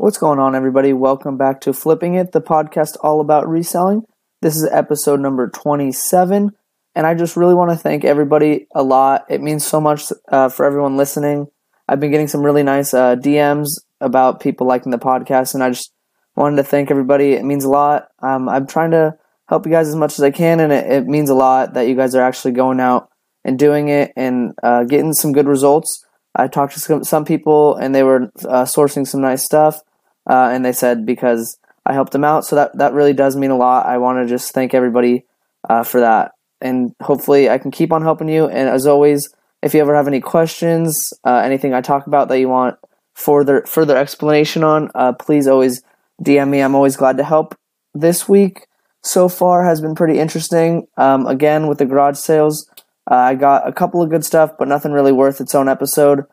What's 0.00 0.16
going 0.16 0.38
on, 0.38 0.54
everybody? 0.54 0.94
Welcome 0.94 1.36
back 1.36 1.60
to 1.60 1.74
Flipping 1.74 2.14
It, 2.14 2.32
the 2.32 2.40
podcast 2.40 2.96
all 3.02 3.20
about 3.20 3.46
reselling. 3.46 4.04
This 4.40 4.56
is 4.56 4.66
episode 4.72 5.20
number 5.20 5.50
27, 5.50 6.52
and 6.94 7.06
I 7.06 7.12
just 7.12 7.36
really 7.36 7.52
want 7.52 7.70
to 7.70 7.76
thank 7.76 8.06
everybody 8.06 8.66
a 8.74 8.82
lot. 8.82 9.26
It 9.28 9.42
means 9.42 9.62
so 9.62 9.78
much 9.78 10.10
uh, 10.30 10.48
for 10.48 10.64
everyone 10.64 10.96
listening. 10.96 11.48
I've 11.86 12.00
been 12.00 12.10
getting 12.10 12.28
some 12.28 12.42
really 12.42 12.62
nice 12.62 12.94
uh, 12.94 13.16
DMs 13.16 13.68
about 14.00 14.40
people 14.40 14.66
liking 14.66 14.90
the 14.90 14.98
podcast, 14.98 15.52
and 15.52 15.62
I 15.62 15.68
just 15.68 15.92
wanted 16.34 16.56
to 16.56 16.64
thank 16.64 16.90
everybody. 16.90 17.34
It 17.34 17.44
means 17.44 17.66
a 17.66 17.68
lot. 17.68 18.08
Um, 18.20 18.48
I'm 18.48 18.66
trying 18.66 18.92
to 18.92 19.18
help 19.50 19.66
you 19.66 19.72
guys 19.72 19.88
as 19.88 19.96
much 19.96 20.14
as 20.14 20.22
I 20.22 20.30
can, 20.30 20.60
and 20.60 20.72
it, 20.72 20.90
it, 20.90 21.06
means 21.06 21.28
a 21.28 21.34
lot 21.34 21.74
that 21.74 21.88
you 21.88 21.94
guys 21.94 22.14
are 22.14 22.22
actually 22.22 22.52
going 22.52 22.80
out 22.80 23.10
and 23.44 23.58
doing 23.58 23.88
it 23.88 24.14
and 24.16 24.54
uh, 24.62 24.84
getting 24.84 25.12
some 25.12 25.32
good 25.32 25.46
results. 25.46 26.06
I 26.34 26.48
talked 26.48 26.72
to 26.72 26.80
some, 26.80 27.04
some 27.04 27.26
people, 27.26 27.76
and 27.76 27.94
they 27.94 28.02
were 28.02 28.32
uh, 28.48 28.64
sourcing 28.64 29.06
some 29.06 29.20
nice 29.20 29.44
stuff 29.44 29.82
uh, 30.30 30.48
and 30.52 30.64
they 30.64 30.72
said 30.72 31.04
because 31.04 31.58
I 31.84 31.92
helped 31.92 32.12
them 32.12 32.24
out. 32.24 32.46
So 32.46 32.56
that 32.56 32.78
that 32.78 32.92
really 32.92 33.12
does 33.12 33.36
mean 33.36 33.50
a 33.50 33.56
lot. 33.56 33.86
I 33.86 33.98
want 33.98 34.22
to 34.22 34.32
just 34.32 34.54
thank 34.54 34.72
everybody 34.74 35.24
uh, 35.68 35.82
for 35.82 36.00
that, 36.00 36.32
and 36.60 36.94
hopefully 37.02 37.50
I 37.50 37.58
can 37.58 37.72
keep 37.72 37.92
on 37.92 38.02
helping 38.02 38.28
you. 38.28 38.46
And 38.46 38.68
as 38.68 38.86
always, 38.86 39.34
if 39.60 39.74
you 39.74 39.80
ever 39.80 39.94
have 39.94 40.06
any 40.06 40.20
questions, 40.20 41.12
uh, 41.24 41.42
anything 41.44 41.74
I 41.74 41.80
talk 41.80 42.06
about 42.06 42.28
that 42.28 42.38
you 42.38 42.48
want 42.48 42.76
further 43.14 43.64
further 43.66 43.96
explanation 43.96 44.62
on, 44.62 44.90
uh, 44.94 45.12
please 45.14 45.48
always 45.48 45.82
DM 46.22 46.48
me. 46.48 46.60
I'm 46.60 46.76
always 46.76 46.96
glad 46.96 47.16
to 47.16 47.24
help. 47.24 47.56
This 47.92 48.28
week 48.28 48.68
so 49.02 49.28
far 49.28 49.64
has 49.64 49.80
been 49.80 49.96
pretty 49.96 50.20
interesting. 50.20 50.86
Um, 50.96 51.26
again 51.26 51.66
with 51.66 51.78
the 51.78 51.86
garage 51.86 52.18
sales. 52.18 52.70
Uh, 53.10 53.16
I 53.16 53.34
got 53.34 53.66
a 53.66 53.72
couple 53.72 54.00
of 54.00 54.10
good 54.10 54.24
stuff, 54.24 54.52
but 54.56 54.68
nothing 54.68 54.92
really 54.92 55.10
worth 55.10 55.40
its 55.40 55.56
own 55.56 55.68
episode. 55.68 56.24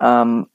Um, 0.00 0.50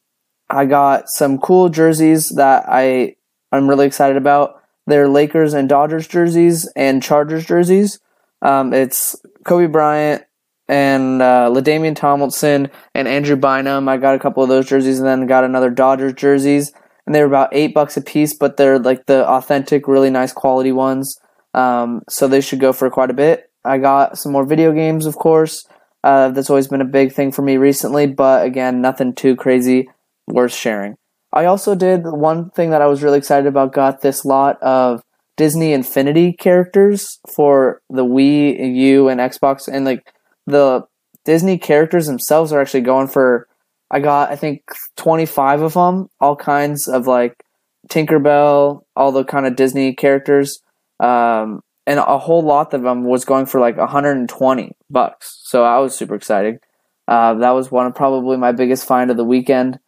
I 0.54 0.66
got 0.66 1.10
some 1.10 1.40
cool 1.40 1.70
jerseys 1.70 2.30
that 2.36 2.66
I 2.68 3.16
I'm 3.52 3.68
really 3.68 3.88
excited 3.88 4.18
about. 4.18 4.62
They're 4.86 5.08
Lakers 5.08 5.54
and 5.54 5.68
Dodgers 5.68 6.08
jerseys 6.08 6.72
and 6.76 7.02
Chargers 7.02 7.46
jerseys. 7.46 8.00
Um, 8.42 8.74
it's 8.74 9.16
Kobe 9.46 9.66
Bryant 9.66 10.24
and 10.68 11.22
uh, 11.22 11.50
LaDainian 11.52 11.96
Tomlinson 11.96 12.70
and 12.94 13.08
Andrew 13.08 13.36
Bynum. 13.36 13.90
I 13.90 13.98
got 13.98 14.16
a 14.16 14.20
couple 14.20 14.44
of 14.44 14.50
those 14.50 14.68
jerseys 14.68 15.00
and 15.00 15.08
then 15.08 15.26
got 15.26 15.44
another 15.44 15.70
Dodgers 15.70 16.14
jerseys. 16.14 16.72
And 17.06 17.16
they 17.16 17.22
were 17.22 17.28
about 17.28 17.50
eight 17.52 17.74
bucks 17.74 17.98
a 17.98 18.02
piece, 18.02 18.34
but 18.34 18.56
they're 18.56 18.80
like 18.80 19.08
the 19.08 19.28
authentic, 19.28 19.88
really 19.88 20.10
nice 20.10 20.34
quality 20.34 20.72
ones. 20.72 21.18
Um, 21.54 22.04
so 22.10 22.28
they 22.28 22.42
should 22.42 22.60
go 22.60 22.74
for 22.74 22.90
quite 22.90 23.10
a 23.10 23.16
bit. 23.16 23.50
I 23.66 23.78
got 23.80 24.18
some 24.18 24.32
more 24.32 24.46
video 24.46 24.72
games, 24.72 25.06
of 25.06 25.16
course. 25.16 25.68
Uh, 26.04 26.30
that's 26.30 26.50
always 26.50 26.68
been 26.68 26.82
a 26.82 26.86
big 26.86 27.14
thing 27.14 27.32
for 27.32 27.42
me 27.42 27.58
recently, 27.58 28.08
but 28.08 28.46
again, 28.46 28.82
nothing 28.82 29.16
too 29.16 29.36
crazy 29.36 29.88
worth 30.28 30.54
sharing. 30.54 30.96
I 31.32 31.46
also 31.46 31.74
did 31.74 32.04
one 32.06 32.52
thing 32.52 32.70
that 32.70 32.82
I 32.82 32.88
was 32.88 33.02
really 33.02 33.18
excited 33.18 33.48
about. 33.48 33.74
Got 33.74 34.02
this 34.02 34.24
lot 34.24 34.62
of 34.62 35.02
Disney 35.36 35.74
Infinity 35.74 36.34
characters 36.34 37.20
for 37.36 37.82
the 37.90 38.06
Wii 38.06 38.76
U 38.76 39.10
and 39.10 39.20
Xbox, 39.20 39.68
and 39.68 39.84
like 39.84 40.14
the 40.46 40.84
Disney 41.26 41.58
characters 41.58 42.06
themselves 42.06 42.52
are 42.52 42.62
actually 42.62 42.82
going 42.82 43.08
for. 43.08 43.48
I 43.90 44.00
got 44.00 44.32
I 44.32 44.36
think 44.36 44.62
twenty 44.96 45.26
five 45.26 45.62
of 45.62 45.74
them, 45.74 46.08
all 46.20 46.36
kinds 46.36 46.88
of 46.88 47.08
like 47.08 47.44
Tinkerbell, 47.90 48.84
all 48.96 49.12
the 49.12 49.24
kind 49.24 49.46
of 49.46 49.56
Disney 49.56 49.94
characters, 49.94 50.60
um, 51.00 51.62
and 51.88 52.00
a 52.00 52.18
whole 52.18 52.44
lot 52.44 52.74
of 52.74 52.84
them 52.84 53.04
was 53.06 53.26
going 53.26 53.46
for 53.46 53.60
like 53.60 53.78
hundred 53.78 54.18
and 54.18 54.30
twenty 54.30 54.76
bucks. 54.90 55.42
So 55.46 55.64
I 55.64 55.80
was 55.80 55.96
super 55.96 56.16
excited. 56.16 56.60
Uh, 57.08 57.34
that 57.36 57.52
was 57.52 57.72
one 57.72 57.88
of 57.88 57.96
probably 57.96 58.38
my 58.38 58.52
biggest 58.52 58.88
find 58.88 59.12
of 59.12 59.18
the 59.18 59.26
weekend. 59.26 59.80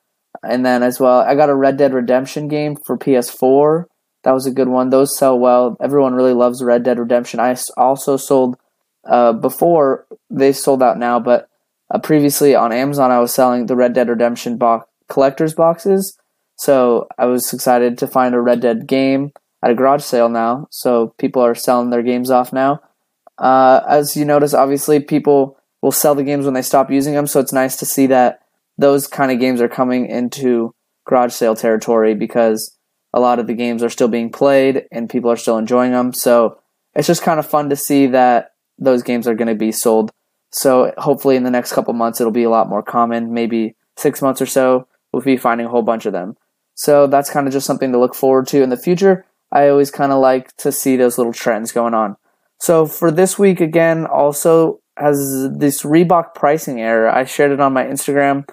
And 0.44 0.66
then 0.66 0.84
as 0.84 1.00
well, 1.00 1.20
I 1.20 1.36
got 1.36 1.50
a 1.50 1.56
Red 1.56 1.78
Dead 1.78 1.94
Redemption 1.94 2.48
game 2.48 2.78
for 2.86 2.98
PS4. 2.98 3.86
That 4.24 4.34
was 4.34 4.46
a 4.46 4.52
good 4.52 4.68
one. 4.68 4.90
Those 4.90 5.18
sell 5.18 5.38
well. 5.38 5.78
Everyone 5.80 6.16
really 6.16 6.34
loves 6.34 6.64
Red 6.64 6.84
Dead 6.84 7.00
Redemption. 7.00 7.40
I 7.40 7.56
also 7.78 8.18
sold 8.18 8.58
uh, 9.06 9.34
before 9.34 10.08
they 10.30 10.52
sold 10.52 10.82
out 10.82 10.98
now, 10.98 11.20
but 11.20 11.48
uh, 11.94 12.00
previously 12.00 12.56
on 12.56 12.72
Amazon 12.72 13.12
I 13.12 13.20
was 13.20 13.34
selling 13.34 13.68
the 13.68 13.76
Red 13.76 13.94
Dead 13.94 14.10
Redemption 14.10 14.58
box 14.58 14.88
collector's 15.08 15.54
boxes. 15.54 16.18
So 16.58 17.08
I 17.18 17.26
was 17.26 17.52
excited 17.54 17.98
to 18.00 18.08
find 18.08 18.34
a 18.34 18.42
Red 18.42 18.62
Dead 18.62 18.88
game 18.88 19.32
at 19.64 19.72
a 19.72 19.76
garage 19.76 20.04
sale 20.04 20.30
now. 20.30 20.68
So 20.72 21.14
people 21.18 21.42
are 21.44 21.56
selling 21.56 21.90
their 21.90 22.04
games 22.04 22.32
off 22.32 22.54
now. 22.54 22.82
Uh, 23.38 23.82
as 23.88 24.16
you 24.16 24.26
notice, 24.26 24.54
obviously 24.54 25.00
people 25.00 25.58
will 25.82 25.92
sell 25.92 26.16
the 26.16 26.24
games 26.24 26.46
when 26.46 26.54
they 26.54 26.62
stop 26.62 26.90
using 26.90 27.14
them. 27.14 27.28
So 27.28 27.40
it's 27.40 27.54
nice 27.54 27.76
to 27.78 27.86
see 27.86 28.08
that 28.08 28.42
those 28.78 29.08
kind 29.08 29.32
of 29.32 29.40
games 29.40 29.62
are 29.62 29.70
coming 29.70 30.08
into 30.08 30.74
garage 31.06 31.34
sale 31.34 31.56
territory 31.56 32.16
because 32.16 32.78
a 33.14 33.20
lot 33.20 33.40
of 33.40 33.48
the 33.48 33.54
games 33.54 33.82
are 33.84 33.90
still 33.90 34.08
being 34.08 34.30
played 34.30 34.84
and 34.92 35.10
people 35.10 35.32
are 35.32 35.38
still 35.38 35.58
enjoying 35.58 35.92
them. 35.92 36.14
So 36.14 36.60
it's 36.94 37.08
just 37.08 37.22
kind 37.22 37.40
of 37.40 37.46
fun 37.46 37.70
to 37.70 37.76
see 37.76 38.08
that 38.08 38.52
those 38.78 39.04
games 39.04 39.28
are 39.28 39.36
going 39.36 39.48
to 39.48 39.56
be 39.56 39.72
sold. 39.72 40.12
So 40.52 40.94
hopefully 40.98 41.36
in 41.36 41.44
the 41.44 41.52
next 41.52 41.72
couple 41.72 41.94
months 41.94 42.20
it'll 42.20 42.32
be 42.32 42.44
a 42.44 42.50
lot 42.50 42.70
more 42.70 42.84
common. 42.84 43.34
Maybe 43.34 43.76
six 43.98 44.22
months 44.22 44.42
or 44.42 44.46
so 44.46 44.88
we'll 45.12 45.22
be 45.22 45.38
finding 45.38 45.68
a 45.68 45.70
whole 45.70 45.82
bunch 45.82 46.06
of 46.06 46.14
them. 46.14 46.36
So 46.74 47.08
that's 47.08 47.30
kind 47.30 47.48
of 47.48 47.54
just 47.54 47.66
something 47.66 47.94
to 47.94 48.00
look 48.00 48.14
forward 48.14 48.48
to 48.48 48.62
in 48.62 48.70
the 48.70 48.78
future. 48.78 49.26
I 49.52 49.70
always 49.70 49.92
kind 49.92 50.12
of 50.12 50.20
like 50.20 50.56
to 50.58 50.72
see 50.72 50.98
those 50.98 51.18
little 51.18 51.32
trends 51.32 51.72
going 51.72 51.94
on. 51.94 52.18
So 52.60 52.86
for 52.86 53.12
this 53.12 53.40
week 53.40 53.62
again, 53.62 54.06
also 54.06 54.82
has 54.98 55.50
this 55.58 55.84
Reebok 55.84 56.34
pricing 56.36 56.82
error. 56.82 57.10
I 57.10 57.24
shared 57.26 57.52
it 57.52 57.62
on 57.62 57.74
my 57.74 57.86
Instagram. 57.86 58.48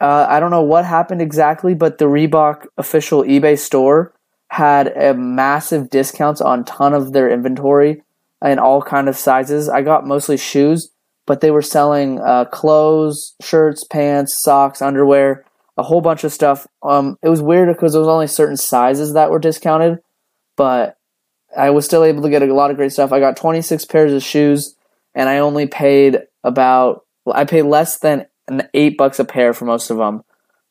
Uh, 0.00 0.26
I 0.28 0.40
don't 0.40 0.50
know 0.50 0.62
what 0.62 0.84
happened 0.84 1.20
exactly, 1.20 1.74
but 1.74 1.98
the 1.98 2.04
Reebok 2.04 2.66
official 2.76 3.24
eBay 3.24 3.58
store 3.58 4.14
had 4.50 4.88
a 4.96 5.14
massive 5.14 5.90
discounts 5.90 6.40
on 6.40 6.64
ton 6.64 6.94
of 6.94 7.12
their 7.12 7.30
inventory 7.30 8.02
in 8.42 8.58
all 8.58 8.80
kind 8.80 9.08
of 9.08 9.16
sizes. 9.16 9.68
I 9.68 9.82
got 9.82 10.06
mostly 10.06 10.36
shoes, 10.36 10.90
but 11.26 11.40
they 11.40 11.50
were 11.50 11.62
selling 11.62 12.20
uh, 12.20 12.44
clothes, 12.46 13.34
shirts, 13.42 13.84
pants, 13.84 14.40
socks, 14.40 14.80
underwear, 14.80 15.44
a 15.76 15.82
whole 15.82 16.00
bunch 16.00 16.24
of 16.24 16.32
stuff. 16.32 16.66
Um, 16.82 17.18
it 17.22 17.28
was 17.28 17.42
weird 17.42 17.68
because 17.68 17.92
there 17.92 18.00
was 18.00 18.08
only 18.08 18.28
certain 18.28 18.56
sizes 18.56 19.14
that 19.14 19.30
were 19.30 19.38
discounted, 19.38 19.98
but 20.56 20.96
I 21.56 21.70
was 21.70 21.84
still 21.84 22.04
able 22.04 22.22
to 22.22 22.30
get 22.30 22.42
a 22.42 22.54
lot 22.54 22.70
of 22.70 22.76
great 22.76 22.92
stuff. 22.92 23.12
I 23.12 23.20
got 23.20 23.36
26 23.36 23.84
pairs 23.86 24.12
of 24.12 24.22
shoes, 24.22 24.76
and 25.14 25.28
I 25.28 25.38
only 25.38 25.66
paid 25.66 26.20
about 26.44 27.04
I 27.30 27.44
paid 27.44 27.62
less 27.62 27.98
than 27.98 28.26
and 28.48 28.68
eight 28.74 28.96
bucks 28.96 29.18
a 29.18 29.24
pair 29.24 29.52
for 29.52 29.64
most 29.64 29.90
of 29.90 29.98
them. 29.98 30.22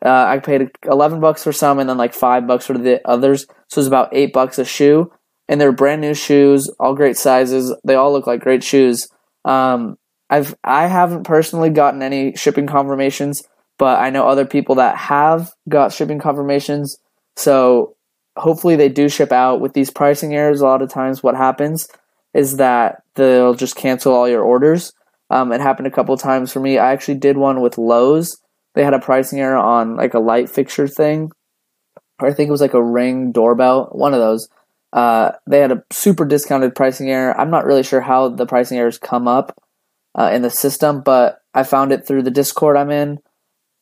Uh, 0.05 0.25
I 0.27 0.39
paid 0.39 0.69
eleven 0.83 1.19
bucks 1.19 1.43
for 1.43 1.51
some, 1.51 1.79
and 1.79 1.89
then 1.89 1.97
like 1.97 2.13
five 2.13 2.45
bucks 2.45 2.65
for 2.67 2.77
the 2.77 3.01
others. 3.07 3.45
So 3.69 3.79
it 3.79 3.81
was 3.81 3.87
about 3.87 4.09
eight 4.11 4.33
bucks 4.33 4.59
a 4.59 4.65
shoe, 4.65 5.11
and 5.47 5.59
they're 5.59 5.71
brand 5.71 6.01
new 6.01 6.13
shoes, 6.13 6.69
all 6.79 6.93
great 6.93 7.17
sizes. 7.17 7.73
They 7.83 7.95
all 7.95 8.11
look 8.11 8.27
like 8.27 8.41
great 8.41 8.63
shoes. 8.63 9.07
Um, 9.45 9.97
I've 10.29 10.55
I 10.63 10.87
haven't 10.87 11.23
personally 11.23 11.69
gotten 11.69 12.01
any 12.01 12.35
shipping 12.35 12.67
confirmations, 12.67 13.41
but 13.77 13.99
I 13.99 14.09
know 14.09 14.27
other 14.27 14.45
people 14.45 14.75
that 14.75 14.97
have 14.97 15.51
got 15.67 15.93
shipping 15.93 16.19
confirmations. 16.19 16.97
So 17.35 17.95
hopefully 18.35 18.75
they 18.75 18.89
do 18.89 19.09
ship 19.09 19.31
out. 19.31 19.61
With 19.61 19.73
these 19.73 19.89
pricing 19.89 20.35
errors, 20.35 20.61
a 20.61 20.65
lot 20.65 20.81
of 20.81 20.89
times 20.89 21.23
what 21.23 21.35
happens 21.35 21.87
is 22.33 22.57
that 22.57 23.03
they'll 23.15 23.55
just 23.55 23.75
cancel 23.75 24.13
all 24.13 24.29
your 24.29 24.43
orders. 24.43 24.93
Um, 25.29 25.51
it 25.51 25.61
happened 25.61 25.87
a 25.87 25.91
couple 25.91 26.15
times 26.17 26.51
for 26.51 26.59
me. 26.59 26.77
I 26.77 26.91
actually 26.91 27.15
did 27.15 27.37
one 27.37 27.61
with 27.61 27.77
Lowe's. 27.77 28.41
They 28.75 28.83
had 28.83 28.93
a 28.93 28.99
pricing 28.99 29.39
error 29.39 29.57
on 29.57 29.95
like 29.95 30.13
a 30.13 30.19
light 30.19 30.49
fixture 30.49 30.87
thing, 30.87 31.31
or 32.19 32.27
I 32.27 32.33
think 32.33 32.47
it 32.47 32.51
was 32.51 32.61
like 32.61 32.73
a 32.73 32.83
ring 32.83 33.31
doorbell, 33.31 33.89
one 33.91 34.13
of 34.13 34.19
those. 34.19 34.49
Uh, 34.93 35.31
they 35.47 35.59
had 35.59 35.71
a 35.71 35.83
super 35.91 36.25
discounted 36.25 36.75
pricing 36.75 37.09
error. 37.09 37.37
I'm 37.39 37.49
not 37.49 37.65
really 37.65 37.83
sure 37.83 38.01
how 38.01 38.29
the 38.29 38.45
pricing 38.45 38.77
errors 38.77 38.97
come 38.97 39.27
up 39.27 39.59
uh, 40.17 40.31
in 40.33 40.41
the 40.41 40.49
system, 40.49 41.01
but 41.01 41.41
I 41.53 41.63
found 41.63 41.91
it 41.91 42.05
through 42.05 42.23
the 42.23 42.31
Discord 42.31 42.77
I'm 42.77 42.91
in, 42.91 43.19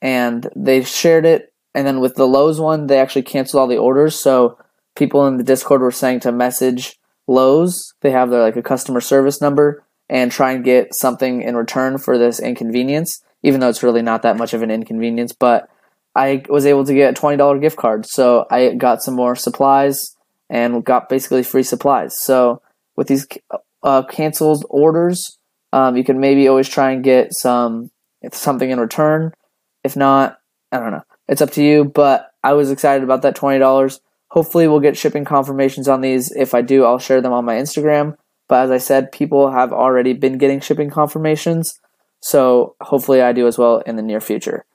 and 0.01 0.49
they 0.55 0.83
shared 0.83 1.25
it. 1.25 1.53
And 1.73 1.85
then 1.85 1.99
with 1.99 2.15
the 2.15 2.27
Lowe's 2.27 2.59
one, 2.59 2.87
they 2.87 2.99
actually 2.99 3.23
canceled 3.23 3.61
all 3.61 3.67
the 3.67 3.77
orders. 3.77 4.15
So 4.15 4.57
people 4.95 5.27
in 5.27 5.37
the 5.37 5.43
Discord 5.43 5.81
were 5.81 5.91
saying 5.91 6.21
to 6.21 6.31
message 6.31 6.97
Lowe's. 7.27 7.93
They 8.01 8.11
have 8.11 8.29
their 8.29 8.41
like 8.41 8.55
a 8.55 8.63
customer 8.63 9.01
service 9.01 9.41
number 9.41 9.84
and 10.09 10.31
try 10.31 10.51
and 10.51 10.63
get 10.63 10.93
something 10.93 11.41
in 11.41 11.55
return 11.55 11.97
for 11.97 12.17
this 12.17 12.39
inconvenience, 12.39 13.21
even 13.43 13.59
though 13.59 13.69
it's 13.69 13.83
really 13.83 14.01
not 14.01 14.21
that 14.21 14.37
much 14.37 14.53
of 14.53 14.61
an 14.61 14.71
inconvenience. 14.71 15.33
But 15.33 15.69
I 16.15 16.43
was 16.49 16.65
able 16.65 16.85
to 16.85 16.93
get 16.93 17.17
a 17.17 17.21
$20 17.21 17.61
gift 17.61 17.77
card. 17.77 18.05
So 18.05 18.45
I 18.49 18.73
got 18.75 19.03
some 19.03 19.15
more 19.15 19.35
supplies 19.35 20.15
and 20.49 20.83
got 20.83 21.09
basically 21.09 21.43
free 21.43 21.63
supplies. 21.63 22.19
So 22.19 22.61
with 22.95 23.07
these 23.07 23.27
uh, 23.83 24.03
canceled 24.03 24.65
orders, 24.69 25.37
um, 25.73 25.97
you 25.97 26.03
can 26.03 26.19
maybe 26.19 26.47
always 26.47 26.69
try 26.69 26.91
and 26.91 27.03
get 27.03 27.33
some 27.33 27.91
something 28.31 28.69
in 28.69 28.79
return. 28.79 29.33
If 29.83 29.95
not, 29.95 30.39
I 30.71 30.79
don't 30.79 30.91
know. 30.91 31.03
It's 31.27 31.41
up 31.41 31.51
to 31.51 31.63
you, 31.63 31.85
but 31.85 32.31
I 32.43 32.53
was 32.53 32.71
excited 32.71 33.03
about 33.03 33.21
that 33.23 33.35
$20. 33.35 33.99
Hopefully, 34.29 34.67
we'll 34.67 34.79
get 34.79 34.97
shipping 34.97 35.25
confirmations 35.25 35.87
on 35.87 36.01
these. 36.01 36.31
If 36.31 36.53
I 36.53 36.61
do, 36.61 36.85
I'll 36.85 36.99
share 36.99 37.21
them 37.21 37.33
on 37.33 37.45
my 37.45 37.55
Instagram. 37.55 38.17
But 38.47 38.65
as 38.65 38.71
I 38.71 38.77
said, 38.77 39.11
people 39.11 39.51
have 39.51 39.73
already 39.73 40.13
been 40.13 40.37
getting 40.37 40.59
shipping 40.59 40.89
confirmations. 40.89 41.79
So 42.21 42.75
hopefully 42.81 43.21
I 43.21 43.33
do 43.33 43.47
as 43.47 43.57
well 43.57 43.79
in 43.79 43.95
the 43.95 44.01
near 44.01 44.21
future. 44.21 44.65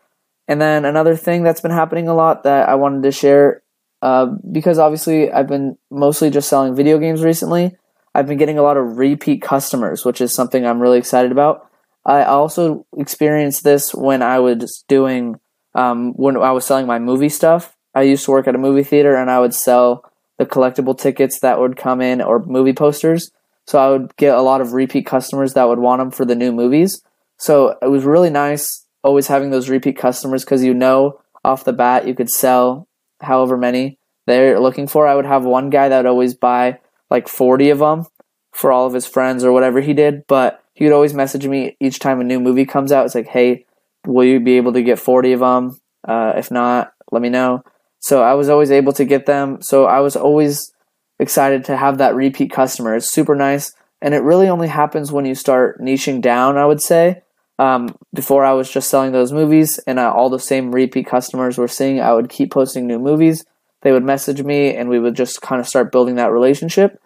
And 0.48 0.60
then 0.60 0.84
another 0.84 1.16
thing 1.16 1.42
that's 1.42 1.60
been 1.60 1.70
happening 1.70 2.08
a 2.08 2.14
lot 2.14 2.42
that 2.42 2.68
I 2.68 2.74
wanted 2.74 3.02
to 3.04 3.12
share 3.12 3.62
uh, 4.02 4.26
because 4.50 4.78
obviously 4.78 5.30
I've 5.30 5.46
been 5.46 5.76
mostly 5.90 6.30
just 6.30 6.48
selling 6.48 6.74
video 6.74 6.98
games 6.98 7.22
recently. 7.22 7.76
I've 8.14 8.26
been 8.26 8.38
getting 8.38 8.58
a 8.58 8.62
lot 8.62 8.76
of 8.76 8.98
repeat 8.98 9.42
customers, 9.42 10.04
which 10.04 10.20
is 10.20 10.32
something 10.32 10.66
I'm 10.66 10.80
really 10.80 10.98
excited 10.98 11.30
about. 11.30 11.70
I 12.04 12.24
also 12.24 12.86
experienced 12.96 13.62
this 13.62 13.94
when 13.94 14.22
I 14.22 14.38
was 14.40 14.84
doing 14.88 15.38
um, 15.74 16.12
when 16.14 16.36
I 16.36 16.50
was 16.50 16.64
selling 16.64 16.86
my 16.86 16.98
movie 16.98 17.28
stuff. 17.28 17.76
I 17.94 18.02
used 18.02 18.24
to 18.24 18.30
work 18.30 18.48
at 18.48 18.54
a 18.54 18.58
movie 18.58 18.82
theater, 18.82 19.14
and 19.14 19.30
I 19.30 19.38
would 19.38 19.54
sell 19.54 20.10
the 20.38 20.46
collectible 20.46 20.98
tickets 20.98 21.40
that 21.40 21.60
would 21.60 21.76
come 21.76 22.00
in 22.00 22.20
or 22.20 22.44
movie 22.44 22.72
posters. 22.72 23.30
So 23.70 23.78
I 23.78 23.88
would 23.88 24.16
get 24.16 24.34
a 24.34 24.42
lot 24.42 24.60
of 24.60 24.72
repeat 24.72 25.06
customers 25.06 25.54
that 25.54 25.68
would 25.68 25.78
want 25.78 26.00
them 26.00 26.10
for 26.10 26.24
the 26.24 26.34
new 26.34 26.50
movies. 26.50 27.04
So 27.38 27.78
it 27.80 27.86
was 27.86 28.02
really 28.02 28.28
nice 28.28 28.84
always 29.04 29.28
having 29.28 29.50
those 29.50 29.68
repeat 29.68 29.96
customers 29.96 30.44
because 30.44 30.64
you 30.64 30.74
know 30.74 31.20
off 31.44 31.62
the 31.62 31.72
bat 31.72 32.04
you 32.04 32.16
could 32.16 32.28
sell 32.28 32.88
however 33.20 33.56
many 33.56 33.96
they're 34.26 34.58
looking 34.58 34.88
for. 34.88 35.06
I 35.06 35.14
would 35.14 35.24
have 35.24 35.44
one 35.44 35.70
guy 35.70 35.88
that 35.88 35.98
would 35.98 36.10
always 36.10 36.34
buy 36.34 36.80
like 37.10 37.28
40 37.28 37.70
of 37.70 37.78
them 37.78 38.06
for 38.50 38.72
all 38.72 38.88
of 38.88 38.92
his 38.92 39.06
friends 39.06 39.44
or 39.44 39.52
whatever 39.52 39.80
he 39.80 39.94
did, 39.94 40.26
but 40.26 40.64
he 40.74 40.84
would 40.84 40.92
always 40.92 41.14
message 41.14 41.46
me 41.46 41.76
each 41.78 42.00
time 42.00 42.20
a 42.20 42.24
new 42.24 42.40
movie 42.40 42.66
comes 42.66 42.90
out. 42.90 43.06
It's 43.06 43.14
like, 43.14 43.28
hey, 43.28 43.66
will 44.04 44.24
you 44.24 44.40
be 44.40 44.56
able 44.56 44.72
to 44.72 44.82
get 44.82 44.98
40 44.98 45.34
of 45.34 45.40
them? 45.40 45.80
Uh, 46.02 46.32
if 46.34 46.50
not, 46.50 46.92
let 47.12 47.22
me 47.22 47.28
know. 47.28 47.62
So 48.00 48.20
I 48.20 48.34
was 48.34 48.48
always 48.48 48.72
able 48.72 48.94
to 48.94 49.04
get 49.04 49.26
them. 49.26 49.62
So 49.62 49.84
I 49.84 50.00
was 50.00 50.16
always 50.16 50.72
excited 51.20 51.66
to 51.66 51.76
have 51.76 51.98
that 51.98 52.14
repeat 52.16 52.50
customer. 52.50 52.96
It's 52.96 53.12
super 53.12 53.36
nice. 53.36 53.72
And 54.02 54.14
it 54.14 54.22
really 54.22 54.48
only 54.48 54.68
happens 54.68 55.12
when 55.12 55.26
you 55.26 55.34
start 55.34 55.80
niching 55.80 56.22
down, 56.22 56.56
I 56.56 56.64
would 56.64 56.80
say. 56.80 57.22
Um, 57.58 57.94
before 58.14 58.42
I 58.42 58.54
was 58.54 58.70
just 58.70 58.88
selling 58.88 59.12
those 59.12 59.32
movies 59.32 59.78
and 59.86 59.98
uh, 59.98 60.10
all 60.10 60.30
the 60.30 60.38
same 60.38 60.74
repeat 60.74 61.06
customers 61.06 61.58
were 61.58 61.68
seeing, 61.68 62.00
I 62.00 62.14
would 62.14 62.30
keep 62.30 62.50
posting 62.50 62.86
new 62.86 62.98
movies. 62.98 63.44
They 63.82 63.92
would 63.92 64.02
message 64.02 64.42
me 64.42 64.74
and 64.74 64.88
we 64.88 64.98
would 64.98 65.14
just 65.14 65.42
kind 65.42 65.60
of 65.60 65.68
start 65.68 65.92
building 65.92 66.14
that 66.14 66.32
relationship. 66.32 66.98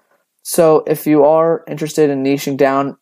So 0.45 0.85
if 0.87 1.09
you 1.09 1.25
are 1.25 1.65
interested 1.67 2.09
in 2.09 2.23
niching 2.23 2.57
down, 2.57 2.97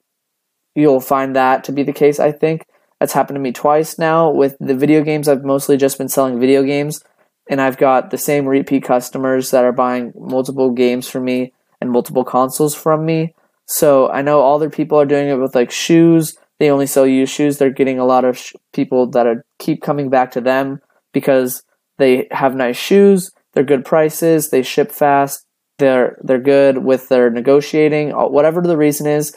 you'll 0.75 1.01
find 1.01 1.37
that 1.37 1.65
to 1.65 1.73
be 1.73 1.83
the 1.83 1.93
case, 1.93 2.19
I 2.19 2.33
think. 2.33 2.65
That's 2.99 3.13
happened 3.13 3.37
to 3.37 3.41
me 3.41 3.53
twice 3.53 3.99
now. 3.99 4.31
With 4.31 4.57
the 4.59 4.77
video 4.77 5.03
games, 5.03 5.29
I've 5.29 5.45
mostly 5.45 5.77
just 5.77 5.99
been 5.99 6.09
selling 6.09 6.41
video 6.41 6.63
games 6.63 7.05
and 7.53 7.61
I've 7.61 7.77
got 7.77 8.11
the 8.11 8.17
same 8.17 8.47
repeat 8.47 8.83
customers 8.83 9.51
that 9.51 9.63
are 9.63 9.73
buying 9.73 10.15
multiple 10.17 10.71
games 10.71 11.07
from 11.07 11.27
me 11.27 11.53
and 11.83 11.91
multiple 11.91 12.25
consoles 12.25 12.75
from 12.75 13.05
me. 13.05 13.35
So 13.67 14.09
I 14.09 14.23
know 14.23 14.41
all 14.41 14.59
their 14.59 14.71
people 14.71 14.99
are 14.99 15.05
doing 15.05 15.29
it 15.29 15.35
with 15.35 15.55
like 15.55 15.71
shoes. 15.71 16.35
They 16.59 16.71
only 16.71 16.87
sell 16.87 17.07
used 17.07 17.35
shoes. 17.35 17.59
They're 17.59 17.69
getting 17.69 17.99
a 17.99 18.07
lot 18.07 18.25
of 18.25 18.39
sh- 18.39 18.55
people 18.73 19.07
that 19.11 19.27
are 19.27 19.45
keep 19.59 19.83
coming 19.83 20.09
back 20.09 20.31
to 20.31 20.41
them 20.41 20.81
because 21.13 21.63
they 21.99 22.27
have 22.31 22.57
nice 22.57 22.79
shoes. 22.79 23.31
They're 23.53 23.65
good 23.65 23.85
prices. 23.85 24.49
They 24.49 24.63
ship 24.63 24.91
fast. 24.91 25.45
They're 25.79 26.17
they're 26.23 26.41
good 26.41 26.79
with 26.79 27.11
their 27.11 27.29
negotiating. 27.29 28.13
Whatever 28.13 28.63
the 28.63 28.79
reason 28.79 29.07
is, 29.07 29.37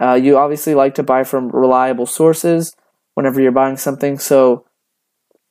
uh, 0.00 0.14
you 0.14 0.38
obviously 0.38 0.76
like 0.76 0.94
to 0.94 1.02
buy 1.02 1.24
from 1.24 1.48
reliable 1.48 2.06
sources 2.06 2.76
whenever 3.14 3.40
you're 3.40 3.50
buying 3.50 3.76
something. 3.76 4.20
So 4.20 4.66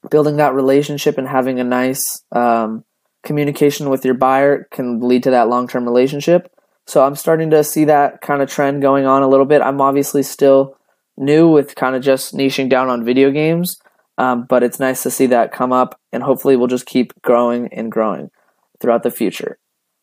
building 0.09 0.37
that 0.37 0.53
relationship 0.53 1.17
and 1.17 1.27
having 1.27 1.59
a 1.59 1.63
nice 1.63 2.23
um, 2.31 2.83
communication 3.23 3.89
with 3.89 4.05
your 4.05 4.13
buyer 4.13 4.67
can 4.71 4.99
lead 5.01 5.23
to 5.23 5.31
that 5.31 5.49
long 5.49 5.67
term 5.67 5.85
relationship. 5.85 6.51
So 6.87 7.03
I'm 7.03 7.15
starting 7.15 7.49
to 7.49 7.63
see 7.63 7.85
that 7.85 8.21
kind 8.21 8.41
of 8.41 8.49
trend 8.49 8.81
going 8.81 9.05
on 9.05 9.23
a 9.23 9.27
little 9.27 9.45
bit. 9.45 9.61
I'm 9.61 9.81
obviously 9.81 10.23
still 10.23 10.77
new 11.17 11.49
with 11.49 11.75
kind 11.75 11.95
of 11.95 12.03
just 12.03 12.35
niching 12.35 12.69
down 12.69 12.89
on 12.89 13.03
video 13.03 13.31
games, 13.31 13.79
um, 14.17 14.45
but 14.47 14.63
it's 14.63 14.79
nice 14.79 15.01
to 15.03 15.11
see 15.11 15.25
that 15.27 15.51
come 15.51 15.73
up, 15.73 15.99
and 16.11 16.21
hopefully 16.21 16.55
we'll 16.55 16.67
just 16.67 16.85
keep 16.85 17.19
growing 17.21 17.73
and 17.73 17.91
growing 17.91 18.29
throughout 18.79 19.03
the 19.03 19.11
future. 19.11 19.57